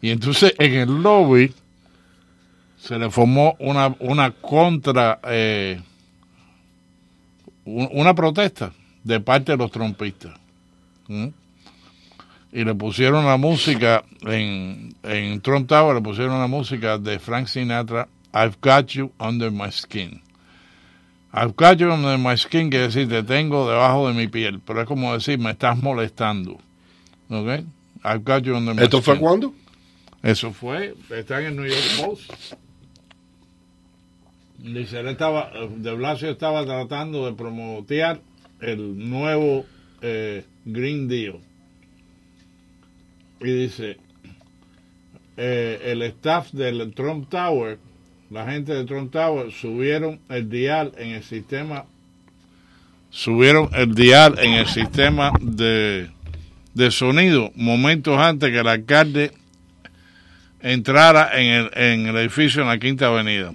[0.00, 1.52] Y entonces en el lobby
[2.78, 5.80] se le formó una, una contra, eh,
[7.64, 8.72] una protesta
[9.04, 10.32] de parte de los trompistas.
[11.08, 11.28] ¿Mm?
[12.52, 17.46] Y le pusieron la música en, en Trump Tower, le pusieron la música de Frank
[17.46, 20.20] Sinatra, I've got you under my skin.
[21.32, 24.80] I've got you under my skin quiere decir te tengo debajo de mi piel, pero
[24.80, 26.58] es como decir me estás molestando.
[27.28, 27.64] ¿Ok?
[28.04, 29.24] I've got you under my ¿Esto fue skin.
[29.24, 29.54] cuándo?
[30.22, 32.54] Eso fue, está en el New York Post.
[34.62, 38.20] Dice, él estaba, de Blasio estaba tratando de promotear
[38.60, 39.64] el nuevo
[40.02, 41.40] eh, Green Deal.
[43.40, 43.96] Y dice,
[45.38, 47.78] eh, el staff del Trump Tower,
[48.28, 51.86] la gente de Trump Tower, subieron el dial en el sistema,
[53.08, 56.10] subieron el dial en el sistema de,
[56.74, 59.32] de sonido momentos antes que el alcalde
[60.60, 63.54] entrara en el, en el edificio en la Quinta Avenida.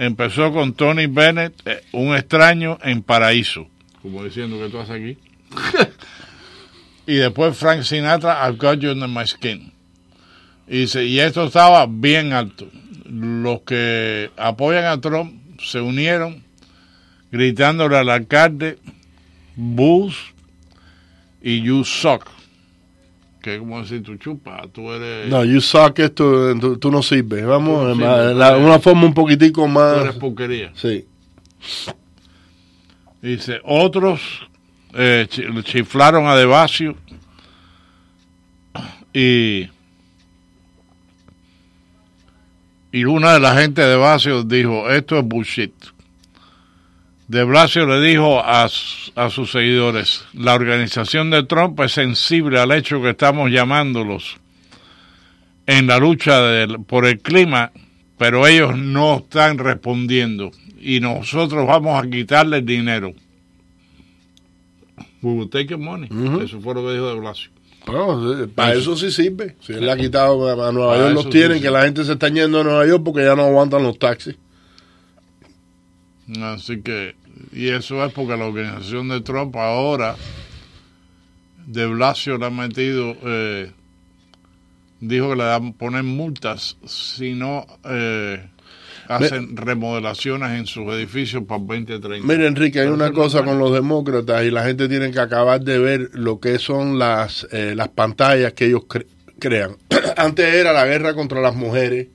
[0.00, 3.68] Empezó con Tony Bennett, eh, un extraño en paraíso,
[4.00, 5.18] como diciendo que tú haces aquí.
[7.06, 9.74] y después Frank Sinatra, I've got you under my skin.
[10.66, 12.66] Y, y esto estaba bien alto.
[13.04, 16.44] Los que apoyan a Trump se unieron
[17.30, 18.78] gritándole al alcalde,
[19.54, 20.16] Bush
[21.42, 22.26] y you suck.
[23.42, 25.28] Que es como decir, tú chupa, tú eres...
[25.28, 27.44] No, you suck esto, tú, tú no sirves.
[27.46, 29.96] Vamos, Tú no ma- sirves, la- tú eres- una forma un poquitico tú más.
[30.02, 30.72] eres porquería.
[30.74, 31.06] Sí.
[33.22, 34.20] Dice, otros
[34.94, 36.96] eh, chi- chiflaron a Devasio
[39.12, 39.68] y,
[42.92, 45.72] y una de la gente de Devasio dijo, esto es bullshit.
[47.30, 52.72] De Blasio le dijo a, a sus seguidores, la organización de Trump es sensible al
[52.72, 54.38] hecho que estamos llamándolos
[55.64, 57.70] en la lucha por el clima,
[58.18, 60.50] pero ellos no están respondiendo
[60.80, 63.14] y nosotros vamos a quitarle el dinero.
[65.22, 66.08] We will take your money.
[66.42, 67.52] Eso fue lo que dijo de Blasio.
[67.86, 69.54] No, eh, para eso sí sirve.
[69.60, 72.04] Si él le ha quitado a Nueva Para York los tienen, sí que la gente
[72.04, 74.34] se está yendo a Nueva York porque ya no aguantan los taxis.
[76.42, 77.14] Así que,
[77.52, 80.16] y eso es porque la organización de Trump ahora,
[81.66, 83.72] de Blasio le ha metido, eh,
[85.00, 88.44] dijo que le dan poner multas si no eh,
[89.08, 92.26] hacen remodelaciones en sus edificios para el 2030.
[92.26, 95.60] Mira, Enrique, hay Pero una cosa con los demócratas y la gente tiene que acabar
[95.60, 99.06] de ver lo que son las, eh, las pantallas que ellos cre-
[99.38, 99.76] crean.
[100.16, 102.08] Antes era la guerra contra las mujeres,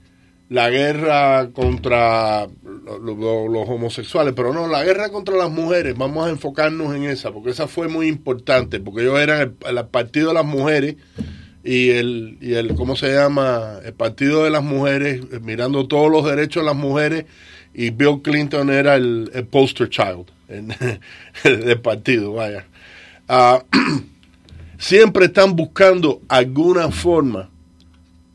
[0.48, 6.26] la guerra contra lo- lo- los homosexuales, pero no, la guerra contra las mujeres, vamos
[6.26, 10.34] a enfocarnos en esa, porque esa fue muy importante, porque ellos eran el, partido de
[10.34, 10.96] las mujeres
[11.64, 13.80] y el, y el, ¿cómo se llama?
[13.84, 17.24] El partido de las mujeres, eh, mirando todos los derechos de las mujeres,
[17.74, 20.26] y Bill Clinton era el, poster child
[21.44, 22.66] del partido, vaya.
[23.28, 23.64] Ah,
[24.78, 27.50] siempre están buscando alguna forma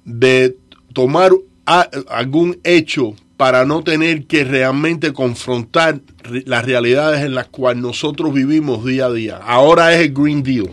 [0.03, 0.57] de
[0.93, 1.31] tomar
[1.65, 5.99] a- algún hecho para no tener que realmente confrontar
[6.45, 9.37] las realidades en las cuales nosotros vivimos día a día.
[9.37, 10.69] Ahora es el Green Deal.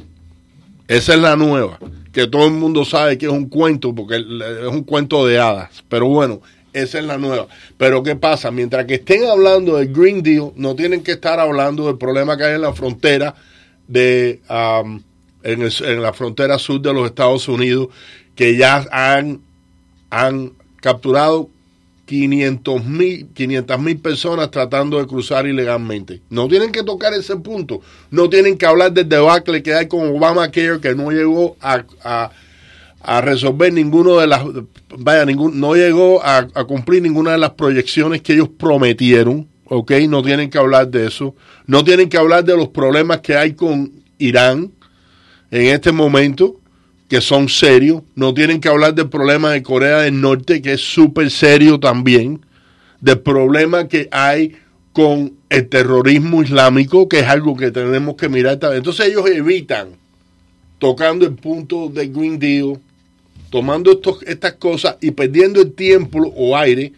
[0.86, 1.78] Esa es la nueva,
[2.12, 5.82] que todo el mundo sabe que es un cuento, porque es un cuento de hadas.
[5.88, 6.40] Pero bueno,
[6.72, 7.46] esa es la nueva.
[7.76, 8.50] Pero ¿qué pasa?
[8.50, 12.44] Mientras que estén hablando del Green Deal, no tienen que estar hablando del problema que
[12.44, 13.34] hay en la frontera
[13.86, 15.00] de um,
[15.42, 17.88] en, la frontera sur de los Estados Unidos,
[18.34, 19.40] que ya han
[20.80, 21.48] capturado
[22.06, 26.22] 500 mil 500 mil personas tratando de cruzar ilegalmente.
[26.30, 27.82] No tienen que tocar ese punto.
[28.10, 31.84] No tienen que hablar del debacle que hay con Obamacare, que no llegó a,
[33.02, 34.42] a, resolver ninguno de las.
[34.96, 39.46] Vaya, ningún, no llegó a cumplir ninguna de las proyecciones que ellos prometieron.
[39.66, 39.92] ¿Ok?
[40.08, 41.34] No tienen que hablar de eso.
[41.66, 44.72] No tienen que hablar de los problemas que hay con Irán
[45.50, 46.56] en este momento
[47.08, 48.02] que son serios.
[48.14, 52.40] No tienen que hablar del problema de Corea del Norte, que es súper serio también.
[53.00, 54.56] Del problema que hay
[54.92, 58.78] con el terrorismo islámico, que es algo que tenemos que mirar también.
[58.78, 59.88] Entonces ellos evitan
[60.78, 62.78] tocando el punto del Green Deal,
[63.50, 66.92] tomando estos, estas cosas y perdiendo el tiempo o aire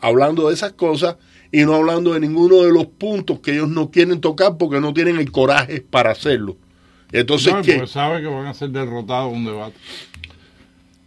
[0.00, 1.16] hablando de esas cosas
[1.50, 4.92] y no hablando de ninguno de los puntos que ellos no quieren tocar porque no
[4.92, 6.56] tienen el coraje para hacerlo.
[7.12, 9.76] Entonces, No, sabe que van a ser derrotados en un debate.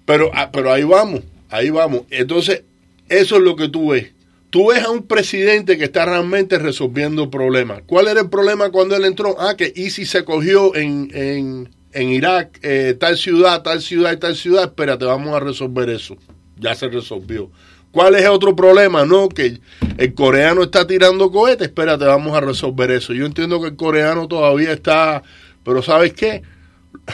[0.05, 2.01] Pero, ah, pero ahí vamos, ahí vamos.
[2.09, 2.63] Entonces,
[3.07, 4.11] eso es lo que tú ves.
[4.49, 7.83] Tú ves a un presidente que está realmente resolviendo problemas.
[7.85, 9.37] ¿Cuál era el problema cuando él entró?
[9.39, 14.17] Ah, que ISIS se cogió en, en, en Irak, eh, tal ciudad, tal ciudad y
[14.17, 14.65] tal ciudad.
[14.65, 16.17] Espérate, vamos a resolver eso.
[16.57, 17.49] Ya se resolvió.
[17.91, 19.05] ¿Cuál es el otro problema?
[19.05, 19.59] No, que
[19.97, 21.67] el coreano está tirando cohetes.
[21.67, 23.13] Espérate, vamos a resolver eso.
[23.13, 25.23] Yo entiendo que el coreano todavía está,
[25.63, 26.41] pero ¿sabes qué?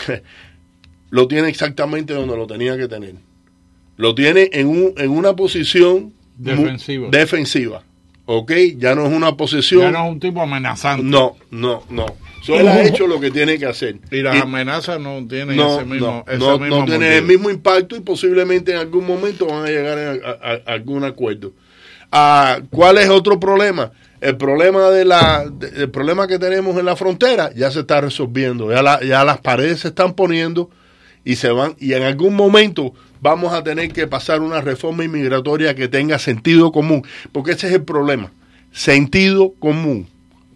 [1.10, 3.16] lo tiene exactamente donde lo tenía que tener.
[3.96, 7.08] Lo tiene en, un, en una posición Defensiva.
[7.10, 7.84] defensiva.
[8.26, 8.52] ¿Ok?
[8.78, 9.82] Ya no es una posición.
[9.82, 11.04] Ya no es un tipo amenazante.
[11.04, 12.06] No, no, no.
[12.44, 13.98] So, él ha hecho lo que tiene que hacer.
[14.12, 17.06] Y las Y- amenazas no tienen no, ese mismo, no, ese no, mismo no tiene
[17.06, 17.18] motivo.
[17.20, 21.04] el mismo impacto y posiblemente en algún momento van a llegar a, a- a algún
[21.04, 21.54] acuerdo.
[22.12, 23.92] Ah, ¿Cuál es otro problema?
[24.20, 25.46] El problema de la
[25.76, 28.72] el problema que tenemos en la frontera ya se está resolviendo.
[28.72, 30.70] Ya, la- ya las paredes se están poniendo
[31.24, 35.76] y se van y en algún momento vamos a tener que pasar una reforma inmigratoria
[35.76, 38.32] que tenga sentido común, porque ese es el problema.
[38.72, 40.08] Sentido común.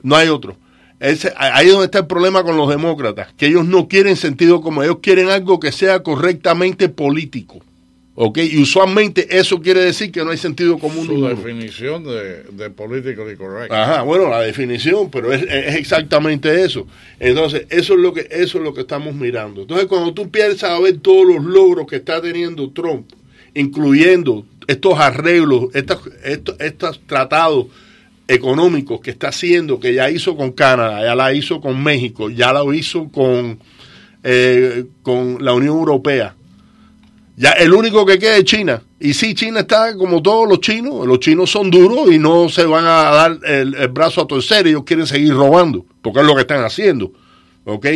[0.01, 0.57] No hay otro.
[0.99, 4.61] Ese- ahí es donde está el problema con los demócratas, que ellos no quieren sentido
[4.61, 7.59] común, ellos quieren algo que sea correctamente político.
[8.23, 8.37] ¿Ok?
[8.37, 11.29] Y usualmente eso quiere decir que no hay sentido común Su ninguno.
[11.29, 13.71] definición de, de politically correct.
[13.73, 16.85] Ajá, bueno, la definición, pero es, es exactamente eso.
[17.19, 19.61] Entonces, eso es lo que eso es lo que estamos mirando.
[19.61, 23.09] Entonces, cuando tú empiezas a ver todos los logros que está teniendo Trump,
[23.55, 27.65] incluyendo estos arreglos, estos, estos, estos tratados
[28.27, 32.53] económicos que está haciendo, que ya hizo con Canadá, ya la hizo con México, ya
[32.53, 33.57] lo hizo con,
[34.23, 36.35] eh, con la Unión Europea.
[37.35, 38.81] Ya el único que queda es China.
[38.99, 41.07] Y sí, China está como todos los chinos.
[41.07, 44.67] Los chinos son duros y no se van a dar el, brazo a torcer.
[44.67, 47.11] Ellos quieren seguir robando, porque es lo que están haciendo.
[47.65, 47.87] ¿Ok?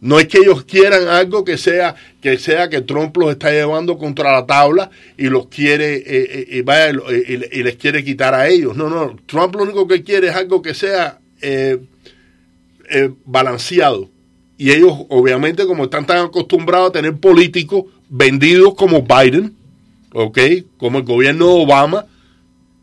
[0.00, 3.96] No es que ellos quieran algo que sea que sea que Trump los está llevando
[3.96, 8.48] contra la tabla y los quiere eh, eh, y vaya, y les quiere quitar a
[8.48, 8.76] ellos.
[8.76, 9.16] No, no.
[9.26, 11.78] Trump lo único que quiere es algo que sea eh,
[12.90, 14.08] eh, balanceado.
[14.56, 17.84] Y ellos, obviamente, como están tan acostumbrados a tener políticos
[18.16, 19.56] vendidos como Biden,
[20.12, 20.38] ¿ok?
[20.76, 22.06] Como el gobierno de Obama,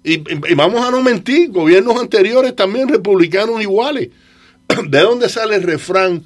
[0.03, 0.17] y,
[0.55, 4.09] vamos a no mentir, gobiernos anteriores también republicanos iguales.
[4.89, 6.25] ¿De dónde sale el refrán?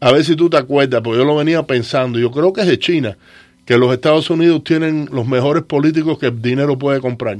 [0.00, 2.66] A ver si tú te acuerdas, porque yo lo venía pensando, yo creo que es
[2.66, 3.16] de China,
[3.64, 7.38] que los Estados Unidos tienen los mejores políticos que el dinero puede comprar.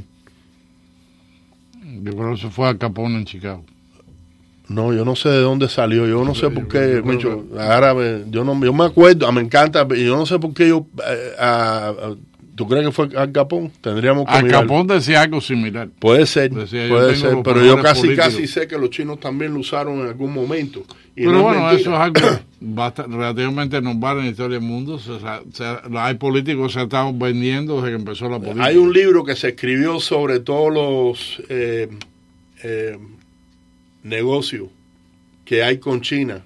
[2.03, 3.65] Yo creo que se fue a Capone en Chicago.
[4.73, 8.25] No, yo no sé de dónde salió, yo no sé por qué, Micho, ahora me-
[8.31, 11.33] yo no yo me acuerdo, me encanta, pero yo no sé por qué yo, eh,
[11.39, 11.93] ah,
[12.55, 13.71] ¿tú crees que fue Al Capone?
[13.81, 14.63] Tendríamos que Al mirar.
[14.63, 15.89] Capone decía algo similar.
[15.99, 18.27] Puede ser, Decía, yo puede ser, pero yo casi políticos.
[18.33, 20.83] casi sé que los chinos también lo usaron en algún momento.
[21.15, 22.21] Y Pero no bueno, eso es algo
[22.61, 24.99] basta- relativamente normal en la historia del mundo.
[24.99, 25.19] Se-
[25.53, 28.65] se- hay políticos que se están vendiendo desde que empezó la política.
[28.65, 31.89] Hay un libro que se escribió sobre todos los eh,
[32.63, 32.97] eh,
[34.03, 34.69] negocios
[35.45, 36.43] que hay con China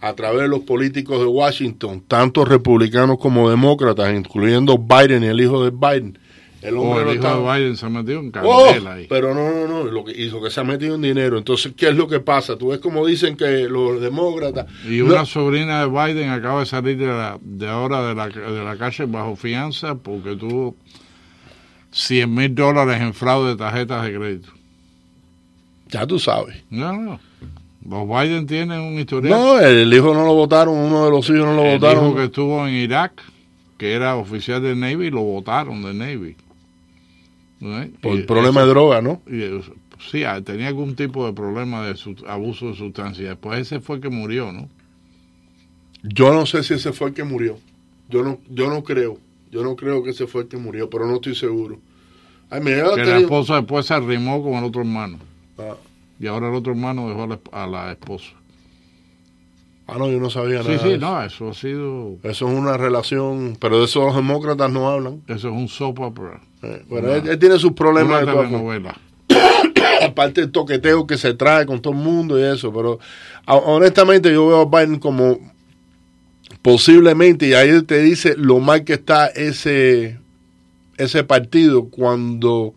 [0.00, 5.40] a través de los políticos de Washington, tanto republicanos como demócratas, incluyendo Biden y el
[5.40, 6.18] hijo de Biden.
[6.60, 9.06] El Oh, hombre el no hijo estaba- de Biden se metió en Oh, candela ahí.
[9.08, 11.38] pero no, no, no, lo que hizo que se ha metido en dinero.
[11.38, 12.56] Entonces, ¿qué es lo que pasa?
[12.56, 14.66] Tú ves como dicen que los demócratas...
[14.84, 18.28] Y No, una sobrina de Biden acaba de salir de, la, de ahora de la,
[18.28, 20.74] de la cárcel bajo fianza porque tuvo
[21.92, 24.52] 100 mil dólares en fraude de tarjetas de crédito.
[25.90, 26.56] Ya tú sabes.
[26.70, 27.20] No, no.
[27.88, 29.30] Los Biden tienen un historial.
[29.38, 32.06] no, el hijo no lo votaron, uno de los hijos no lo el votaron.
[32.08, 33.22] hijo que estuvo en Irak,
[33.78, 36.36] que era oficial del Navy, lo votaron del Navy.
[37.60, 37.88] ¿No es?
[38.00, 39.22] Por Y problema de droga, ¿no?
[39.26, 39.40] y
[40.10, 43.28] sí, ah, tenía algún tipo de problema de su- abuso de sustancias.
[43.30, 44.68] Después ese fue el que murió, ¿no?
[46.02, 47.58] Yo no sé si ese fue el que murió.
[48.08, 49.18] Yo no, yo no creo.
[49.50, 51.78] Yo no creo que ese fue el que murió, pero no estoy seguro.
[52.50, 55.18] Ay, mira, Que la esposa después se arrimó con el otro hermano.
[55.58, 55.74] Ah.
[56.20, 58.30] Y ahora el otro hermano dejó a la, esp- a la esposa.
[59.86, 60.82] Ah, no, yo no sabía Sí, nada.
[60.82, 60.98] sí, eso.
[60.98, 62.16] no, eso ha sido...
[62.22, 65.22] Eso es una relación, pero de eso los demócratas no hablan.
[65.28, 66.40] Eso es un soap opera.
[66.62, 68.22] Eh, bueno, él, él tiene sus problemas.
[68.22, 68.32] Una
[68.78, 68.92] de
[70.04, 72.98] aparte el toqueteo que se trae con todo el mundo y eso, pero
[73.46, 75.38] a- honestamente yo veo a Biden como
[76.62, 80.18] posiblemente, y ahí te dice lo mal que está ese,
[80.96, 82.74] ese partido cuando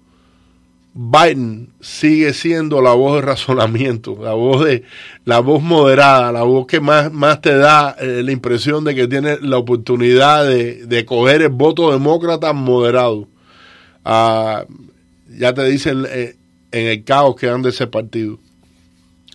[0.93, 4.83] Biden sigue siendo la voz de razonamiento, la voz de
[5.23, 9.07] la voz moderada, la voz que más, más te da eh, la impresión de que
[9.07, 13.27] tiene la oportunidad de, de coger el voto demócrata moderado.
[14.03, 14.65] Ah,
[15.29, 16.35] ya te dicen eh,
[16.73, 18.37] en el caos que anda ese partido.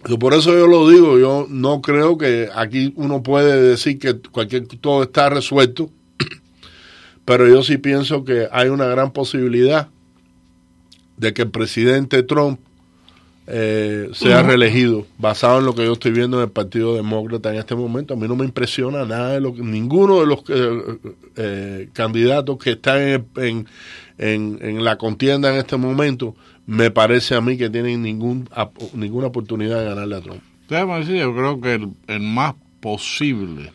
[0.07, 4.15] Y Por eso yo lo digo, yo no creo que aquí uno puede decir que
[4.31, 5.91] cualquier todo está resuelto,
[7.25, 9.89] pero yo sí pienso que hay una gran posibilidad
[11.17, 12.59] de que el presidente Trump
[13.49, 17.59] eh, sea reelegido, basado en lo que yo estoy viendo en el Partido Demócrata en
[17.61, 18.15] este momento.
[18.15, 20.99] A mí no me impresiona nada de lo que, ninguno de los eh,
[21.37, 23.69] eh, candidatos que están en, en-
[24.19, 26.35] en- en la contienda en este momento
[26.67, 28.49] me parece a mí que tienen ningún,
[28.95, 30.41] ninguna oportunidad de ganarle a Trump.
[30.69, 33.71] Decir, yo creo que el, el más posible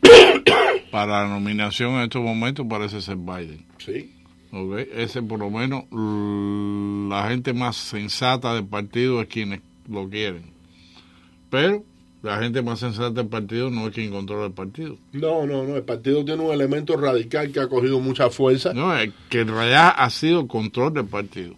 [0.92, 3.64] para la nominación en estos momentos parece ser Biden.
[3.78, 4.13] Sí.
[4.56, 5.84] Ok, Ese por lo menos
[7.10, 10.44] la gente más sensata del partido es quienes lo quieren.
[11.50, 11.82] Pero
[12.22, 14.96] la gente más sensata del partido no es quien controla el partido.
[15.12, 15.74] No, no, no.
[15.74, 18.72] El partido tiene un elemento radical que ha cogido mucha fuerza.
[18.72, 21.54] No, es que en realidad ha sido el control del partido.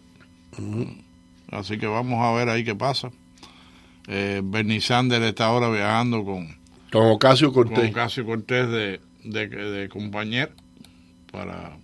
[1.50, 3.10] Así que vamos a ver ahí qué pasa.
[4.08, 6.48] Eh, Bernie Sanders está ahora viajando con,
[6.90, 7.90] Con Ocasio con Cortés.
[7.90, 10.52] Ocasio Cortés de, de, de compañero
[11.30, 11.76] para,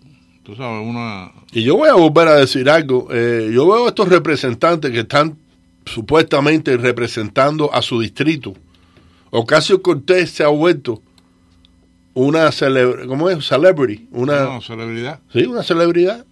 [0.43, 1.32] tú sabes, una...
[1.53, 3.09] Y yo voy a volver a decir algo.
[3.11, 5.36] Eh, yo veo a estos representantes que están
[5.84, 8.55] supuestamente representando a su distrito.
[9.30, 11.01] Ocasio Cortés se ha vuelto
[12.14, 13.45] una celebrity, ¿cómo es?
[13.47, 15.20] Celebrity, una no, celebridad.
[15.32, 16.24] sí, una celebridad.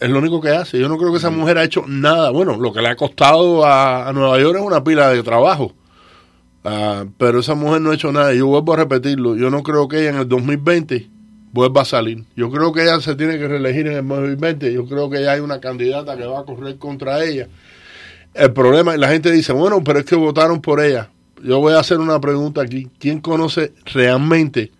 [0.00, 0.78] Es lo único que hace.
[0.78, 2.30] Yo no creo que esa mujer ha hecho nada.
[2.30, 5.72] Bueno, lo que le ha costado a, a Nueva York es una pila de trabajo.
[6.64, 8.34] Ah, pero esa mujer no ha hecho nada.
[8.34, 9.36] Yo vuelvo a repetirlo.
[9.36, 11.08] Yo no creo que ella en el 2020
[11.52, 12.24] vuelva a salir.
[12.36, 14.72] Yo creo que ella se tiene que reelegir en el 2020.
[14.72, 17.48] Yo creo que ya hay una candidata que va a correr contra ella.
[18.34, 21.08] El problema, la gente dice, bueno, pero es que votaron por ella.
[21.42, 22.88] Yo voy a hacer una pregunta aquí.
[22.98, 24.72] ¿Quién conoce realmente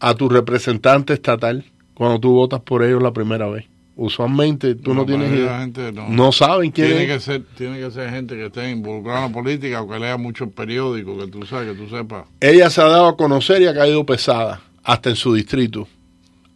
[0.00, 3.66] a tu representante estatal cuando tú votas por ellos la primera vez?
[3.96, 5.60] Usualmente tú no, tienes idea.
[5.60, 6.08] gente no.
[6.08, 7.10] no saben quién tiene es.
[7.12, 10.16] Que ser, tiene que ser gente que esté involucrada en la política o que lea
[10.16, 12.24] mucho periódico, que tú sabes, que tú sepas.
[12.40, 15.88] Ella se ha dado a conocer y ha caído pesada, hasta en su distrito.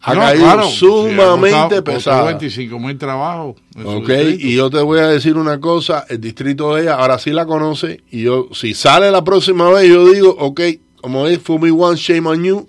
[0.00, 2.18] Ha No, caído claro, sumamente pesada.
[2.20, 3.56] costó 25 mil trabajos.
[3.74, 7.18] en Ok, y yo te voy a decir una cosa, el distrito de ella ahora
[7.18, 10.60] sí la conoce y yo, si sale la próxima vez, yo digo, ok,
[11.00, 12.68] como es, fool me once, shame on you,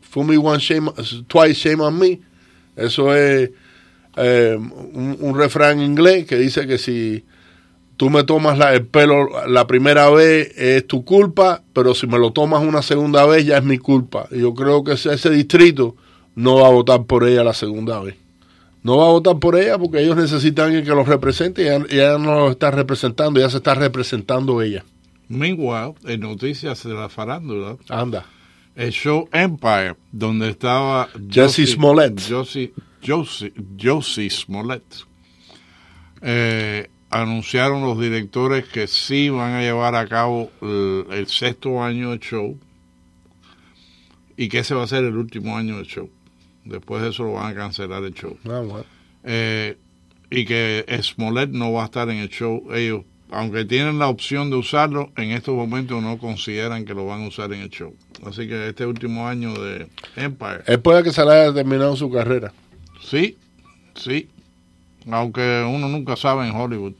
[0.00, 0.90] fool me once, shame,
[1.28, 2.20] twice, shame on me.
[2.74, 3.50] Eso es
[4.16, 7.22] eh, un, un refrán inglés que dice que si
[8.02, 12.18] tú me tomas la- el pelo la primera vez es tu culpa, pero si me
[12.18, 14.26] lo tomas una segunda vez ya es mi culpa.
[14.32, 15.94] Y yo creo que ese, ese distrito
[16.34, 18.16] no va a votar por ella la segunda vez.
[18.82, 22.18] No va a votar por ella porque ellos necesitan alguien que los represente y ella,
[22.18, 24.84] no los está representando, ya se está representando ella.
[25.28, 28.26] Meanwhile, en noticias de la farándula, Anda.
[28.74, 32.20] el show Empire, donde estaba Jesse Smollett.
[32.28, 32.72] Josie,
[33.06, 34.82] Josie, Josie Smollett,
[36.20, 42.10] eh, anunciaron los directores que sí van a llevar a cabo el, el sexto año
[42.10, 42.58] del show
[44.36, 46.08] y que ese va a ser el último año del show.
[46.64, 48.36] Después de eso lo van a cancelar el show.
[48.46, 48.84] Ah, bueno.
[49.24, 49.76] Eh,
[50.30, 52.64] y que Smollett no va a estar en el show.
[52.72, 57.24] Ellos, aunque tienen la opción de usarlo, en estos momentos no consideran que lo van
[57.24, 57.94] a usar en el show.
[58.24, 62.10] Así que este último año de Empire, Es puede que se le haya terminado su
[62.10, 62.52] carrera.
[63.02, 63.36] sí,
[63.96, 64.28] sí,
[65.10, 66.94] aunque uno nunca sabe en Hollywood.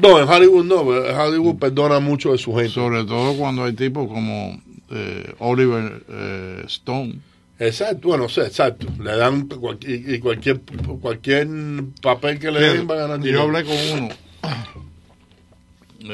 [0.00, 2.70] No, en Hollywood no, en Hollywood perdona mucho de su gente.
[2.70, 7.20] Sobre todo cuando hay tipos como eh, Oliver eh, Stone.
[7.58, 8.86] Exacto, bueno, sí, exacto.
[9.00, 10.60] Le dan cualquier, y cualquier,
[11.00, 11.48] cualquier
[12.02, 14.08] papel que le den va a ganar Yo hablé con uno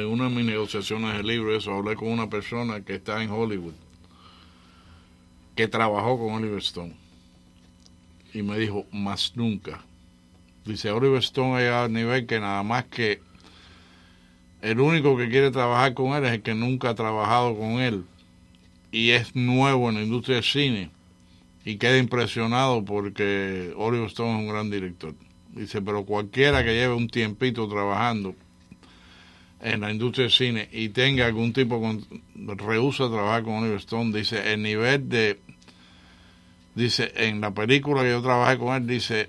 [0.00, 3.30] en una de mis negociaciones de libro, eso, hablé con una persona que está en
[3.30, 3.74] Hollywood,
[5.54, 6.94] que trabajó con Oliver Stone.
[8.32, 9.84] Y me dijo, más nunca.
[10.64, 13.20] Dice, Oliver Stone llegado al nivel que nada más que
[14.62, 18.04] el único que quiere trabajar con él es el que nunca ha trabajado con él.
[18.92, 20.90] Y es nuevo en la industria del cine.
[21.64, 25.14] Y queda impresionado porque Oliver Stone es un gran director.
[25.52, 28.36] Dice, pero cualquiera que lleve un tiempito trabajando
[29.60, 32.04] en la industria del cine y tenga algún tipo con
[32.56, 35.40] rehúsa trabajar con Oliver Stone, dice, el nivel de
[36.74, 39.28] dice, en la película que yo trabajé con él, dice,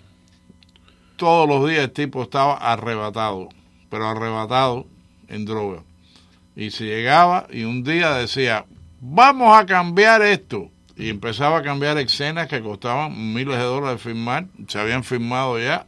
[1.17, 3.49] todos los días el tipo estaba arrebatado,
[3.89, 4.87] pero arrebatado
[5.27, 5.83] en droga.
[6.55, 8.65] Y se llegaba y un día decía,
[8.99, 10.69] vamos a cambiar esto.
[10.95, 15.87] Y empezaba a cambiar escenas que costaban miles de dólares filmar, se habían filmado ya,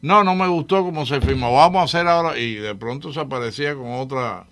[0.00, 3.18] no, no me gustó como se filmó, vamos a hacer ahora, y de pronto se
[3.18, 4.46] aparecía con otra,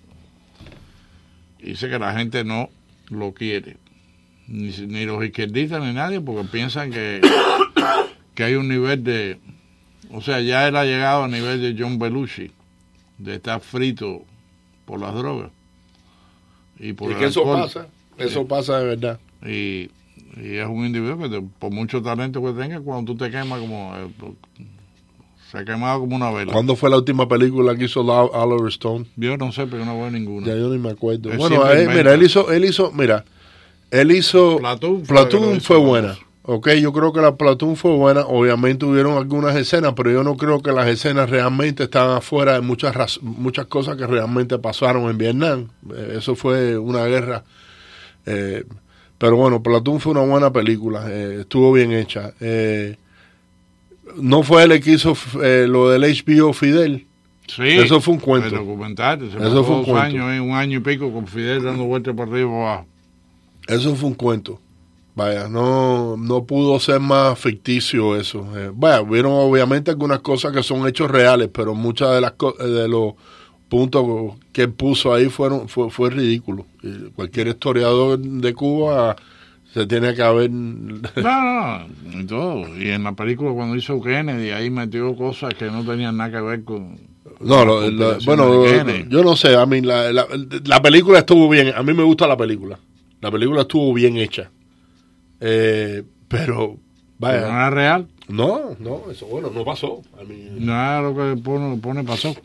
[1.59, 2.69] dice que la gente no
[3.09, 3.77] lo quiere,
[4.47, 7.21] ni, ni los izquierdistas ni nadie, porque piensan que,
[8.35, 9.39] que hay un nivel de,
[10.11, 12.51] o sea, ya él ha llegado a nivel de John Belushi,
[13.17, 14.21] de estar frito
[14.85, 15.51] por las drogas.
[16.79, 17.61] Y por Y que eso alcohol.
[17.63, 17.87] pasa,
[18.17, 19.19] eso pasa de verdad.
[19.43, 19.89] Y,
[20.41, 23.59] y es un individuo que te- por mucho talento que tenga, cuando tú te quemas
[23.59, 23.93] como...
[23.95, 24.07] eh,
[25.51, 26.51] se ha quemado como una vela.
[26.51, 29.05] ¿Cuándo fue la última película que hizo Ol- Oliver Stone?
[29.15, 30.45] Yo no sé, pero no veo ninguna.
[30.47, 31.31] Ya yo ni me acuerdo.
[31.31, 31.93] Él bueno, inventa.
[31.93, 33.23] mira, él hizo, él hizo, mira,
[33.89, 36.17] él hizo Platoon fue Platoon fue buena.
[36.49, 38.21] Ok, yo creo que la Platoon fue buena.
[38.21, 42.61] Obviamente hubieron algunas escenas, pero yo no creo que las escenas realmente estaban afuera de
[42.61, 45.67] muchas muchas cosas que realmente pasaron en Vietnam.
[45.93, 47.43] Eh, eso fue una guerra.
[48.25, 48.63] Eh,
[49.17, 51.05] pero bueno, Platoon fue una buena película.
[51.09, 52.31] eh, estuvo bien hecha.
[52.39, 52.95] Eh,
[54.15, 57.07] no fue él el que hizo lo del HBO Fidel.
[57.47, 58.47] Sí, Eso fue un cuento.
[58.47, 60.23] El documental, se Eso fue un dos cuento.
[60.25, 62.85] años, un año y pico con Fidel dando vueltas para arriba abajo.
[63.67, 64.61] Eso fue un cuento.
[65.17, 68.47] Vaya, no, no pudo ser más ficticio eso.
[68.55, 72.55] Eh, vaya, hubieron obviamente algunas cosas que son hechos reales, pero muchas de las co-
[72.59, 73.13] eh, de los
[73.67, 74.05] puntos
[74.53, 76.67] que él puso ahí fueron fue, fue ridículo.
[76.83, 79.15] Y cualquier historiador de Cuba
[79.73, 82.77] se tiene que haber No, no, no, y todo.
[82.77, 86.41] Y en la película cuando hizo Kennedy, ahí metió cosas que no tenían nada que
[86.41, 86.95] ver con...
[87.39, 88.45] No, la bueno,
[89.09, 90.27] yo no sé, a mí la, la,
[90.65, 92.79] la película estuvo bien, a mí me gusta la película,
[93.19, 94.49] la película estuvo bien hecha,
[95.39, 96.77] Eh, pero
[97.19, 98.07] vaya, no era real.
[98.27, 100.01] no, no, eso bueno, no pasó.
[100.19, 102.35] A mí- Nada lo que pone, pone pasó.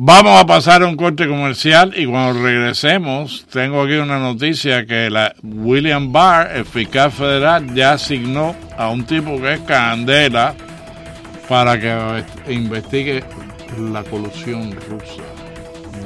[0.00, 5.10] Vamos a pasar a un corte comercial y cuando regresemos tengo aquí una noticia que
[5.10, 10.54] la William Barr, el fiscal federal, ya asignó a un tipo que es Candela
[11.48, 13.24] para que investigue
[13.90, 15.22] la colusión rusa,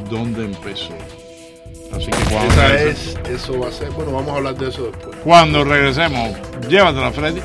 [0.09, 0.95] dónde empezó.
[1.95, 4.69] Así que cuando, Esa regrese- es, eso va a ser, bueno, vamos a hablar de
[4.69, 5.17] eso después.
[5.25, 6.31] cuando regresemos,
[6.69, 7.41] llévatela Freddy.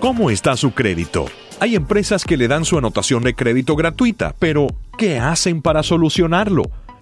[0.00, 1.26] ¿Cómo está su crédito?
[1.60, 4.66] Hay empresas que le dan su anotación de crédito gratuita, pero
[4.98, 6.64] ¿qué hacen para solucionarlo?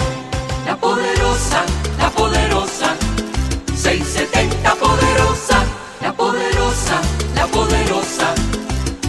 [0.65, 1.63] La poderosa,
[1.97, 2.95] la poderosa,
[3.75, 5.63] 670 poderosa,
[6.01, 7.01] la poderosa,
[7.35, 8.33] la poderosa,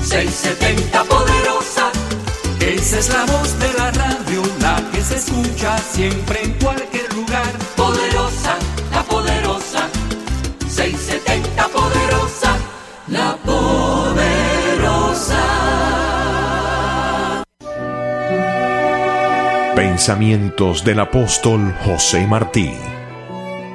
[0.03, 1.90] 670 poderosa.
[2.61, 6.91] Esa es la voz de la radio, la que se escucha siempre en cualquier
[19.74, 22.72] Pensamientos del apóstol José Martí.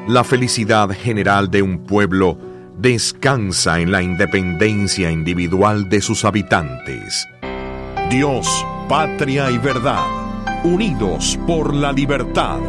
[0.07, 2.37] La felicidad general de un pueblo
[2.77, 7.27] descansa en la independencia individual de sus habitantes.
[8.11, 8.47] Dios,
[8.87, 10.05] patria y verdad,
[10.63, 12.59] unidos por la libertad.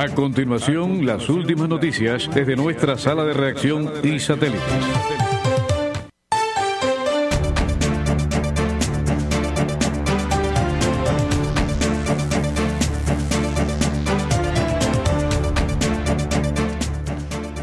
[0.00, 4.62] A continuación, las últimas noticias desde nuestra sala de reacción y satélites.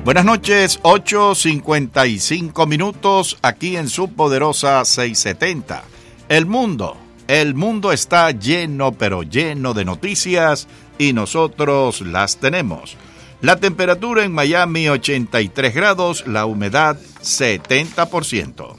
[0.06, 5.84] Buenas noches, 8.55 minutos aquí en su poderosa 670.
[6.30, 10.68] El mundo, el mundo está lleno, pero lleno de noticias
[10.98, 12.98] y nosotros las tenemos.
[13.42, 18.76] La temperatura en Miami 83 grados, la humedad 70%.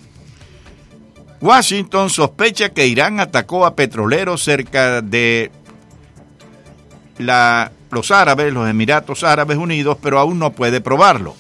[1.41, 5.53] Washington sospecha que Irán atacó a petroleros cerca de
[7.19, 11.37] la, los árabes, los Emiratos Árabes Unidos, pero aún no puede probarlo.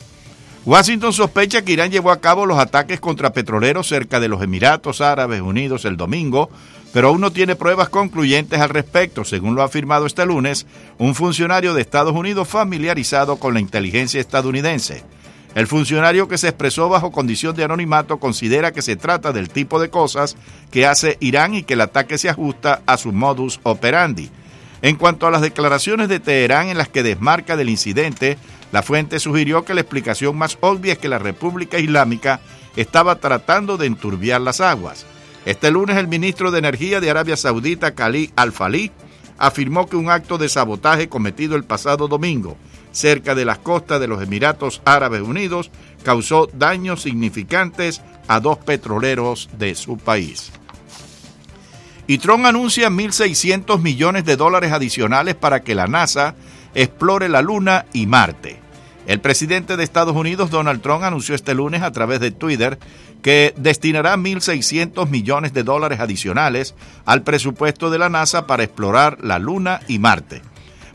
[0.65, 5.01] Washington sospecha que Irán llevó a cabo los ataques contra petroleros cerca de los Emiratos
[5.01, 6.51] Árabes Unidos el domingo,
[6.93, 10.67] pero aún no tiene pruebas concluyentes al respecto, según lo ha afirmado este lunes
[10.99, 15.05] un funcionario de Estados Unidos familiarizado con la inteligencia estadounidense.
[15.55, 19.81] El funcionario que se expresó bajo condición de anonimato considera que se trata del tipo
[19.81, 20.37] de cosas
[20.71, 24.31] que hace Irán y que el ataque se ajusta a su modus operandi.
[24.83, 28.39] En cuanto a las declaraciones de Teherán en las que desmarca del incidente,
[28.71, 32.41] la fuente sugirió que la explicación más obvia es que la República Islámica
[32.77, 35.07] estaba tratando de enturbiar las aguas.
[35.49, 38.93] Este lunes el ministro de Energía de Arabia Saudita, Khalid Al-Falih,
[39.39, 42.59] afirmó que un acto de sabotaje cometido el pasado domingo
[42.93, 45.71] cerca de las costas de los Emiratos Árabes Unidos
[46.03, 50.53] causó daños significantes a dos petroleros de su país.
[52.07, 56.35] Y Trump anuncia 1.600 millones de dólares adicionales para que la NASA
[56.75, 58.69] explore la Luna y Marte.
[59.09, 62.79] El presidente de Estados Unidos, Donald Trump, anunció este lunes a través de Twitter
[63.23, 69.39] que destinará 1.600 millones de dólares adicionales al presupuesto de la NASA para explorar la
[69.39, 70.43] Luna y Marte.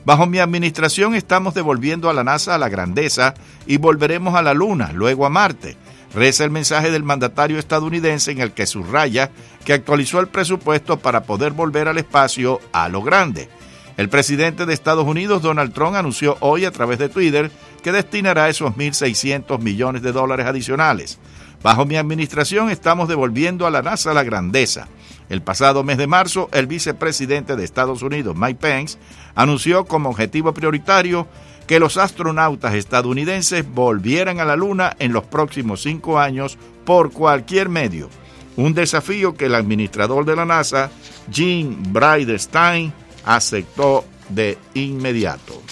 [0.05, 4.53] Bajo mi administración estamos devolviendo a la NASA a la grandeza y volveremos a la
[4.53, 5.77] Luna, luego a Marte.
[6.13, 9.31] Reza el mensaje del mandatario estadounidense en el que subraya
[9.65, 13.49] que actualizó el presupuesto para poder volver al espacio a lo grande.
[13.95, 17.51] El presidente de Estados Unidos, Donald Trump, anunció hoy a través de Twitter
[17.81, 21.19] que destinará esos 1.600 millones de dólares adicionales.
[21.63, 24.89] Bajo mi administración estamos devolviendo a la NASA la grandeza.
[25.29, 28.97] El pasado mes de marzo, el vicepresidente de Estados Unidos, Mike Pence,
[29.33, 31.25] anunció como objetivo prioritario
[31.65, 37.69] que los astronautas estadounidenses volvieran a la Luna en los próximos cinco años por cualquier
[37.69, 38.09] medio.
[38.57, 40.91] Un desafío que el administrador de la NASA,
[41.31, 42.91] Jim Bridenstine,
[43.23, 45.63] aceptó de inmediato.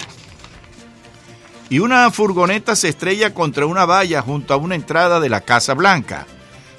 [1.72, 5.74] Y una furgoneta se estrella contra una valla junto a una entrada de la Casa
[5.74, 6.28] Blanca.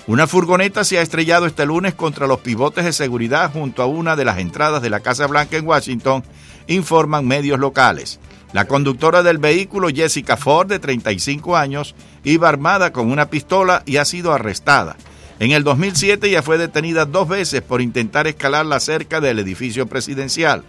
[0.07, 4.17] Una furgoneta se ha estrellado este lunes contra los pivotes de seguridad junto a una
[4.17, 6.23] de las entradas de la Casa Blanca en Washington,
[6.67, 8.21] informan medios locales.
[8.53, 13.97] La conductora del vehículo, Jessica Ford, de 35 años, iba armada con una pistola y
[13.97, 14.99] ha sido arrestada.
[15.39, 19.87] En el 2007 ya fue detenida dos veces por intentar escalar la cerca del edificio
[19.87, 20.65] presidencial.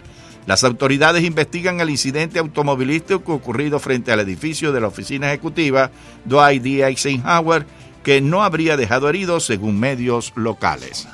[0.46, 5.89] Las autoridades investigan el incidente automovilístico ocurrido frente al edificio de la oficina ejecutiva
[6.26, 6.86] Dwight D.
[6.86, 7.66] Eisenhower,
[8.04, 11.08] que no habría dejado heridos según medios locales.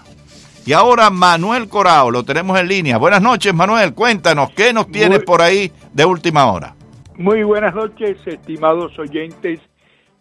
[0.65, 2.97] Y ahora Manuel Corao, lo tenemos en línea.
[2.97, 3.93] Buenas noches, Manuel.
[3.93, 6.75] Cuéntanos, ¿qué nos tienes Muy- por ahí de última hora?
[7.15, 9.59] Muy buenas noches, estimados oyentes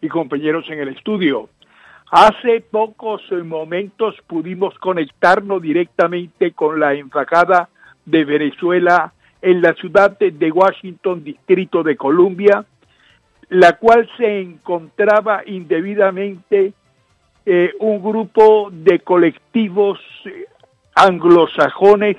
[0.00, 1.48] y compañeros en el estudio.
[2.10, 7.68] Hace pocos momentos pudimos conectarnos directamente con la embajada
[8.10, 12.64] de Venezuela en la ciudad de Washington, Distrito de Columbia,
[13.50, 16.72] la cual se encontraba indebidamente
[17.46, 20.46] eh, un grupo de colectivos eh,
[20.94, 22.16] anglosajones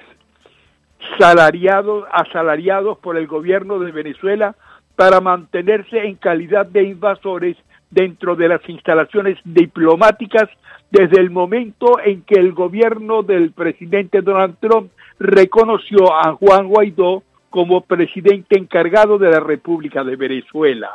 [1.17, 4.55] salariados, asalariados por el gobierno de Venezuela
[4.95, 7.57] para mantenerse en calidad de invasores
[7.89, 10.49] dentro de las instalaciones diplomáticas
[10.91, 17.23] desde el momento en que el gobierno del presidente Donald Trump reconoció a Juan Guaidó
[17.49, 20.91] como presidente encargado de la República de Venezuela.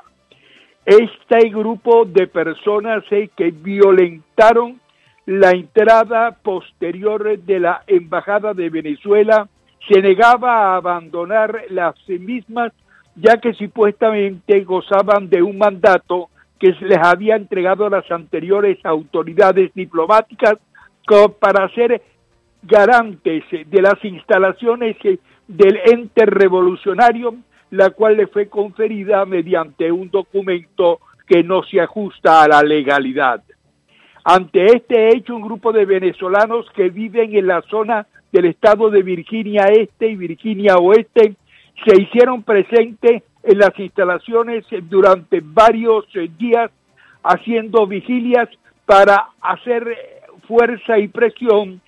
[0.85, 4.81] Este grupo de personas que violentaron
[5.27, 9.49] la entrada posterior de la Embajada de Venezuela
[9.89, 12.73] se negaba a abandonar las mismas
[13.17, 18.79] ya que supuestamente gozaban de un mandato que se les había entregado a las anteriores
[18.85, 20.55] autoridades diplomáticas
[21.39, 22.03] para ser
[22.67, 24.97] garantes de las instalaciones
[25.47, 27.35] del ente revolucionario,
[27.71, 33.43] la cual le fue conferida mediante un documento que no se ajusta a la legalidad.
[34.25, 39.03] Ante este hecho, un grupo de venezolanos que viven en la zona del estado de
[39.03, 41.37] Virginia Este y Virginia Oeste
[41.85, 46.71] se hicieron presentes en las instalaciones durante varios eh, días
[47.23, 48.49] haciendo vigilias
[48.87, 49.85] para hacer
[50.47, 51.81] fuerza y presión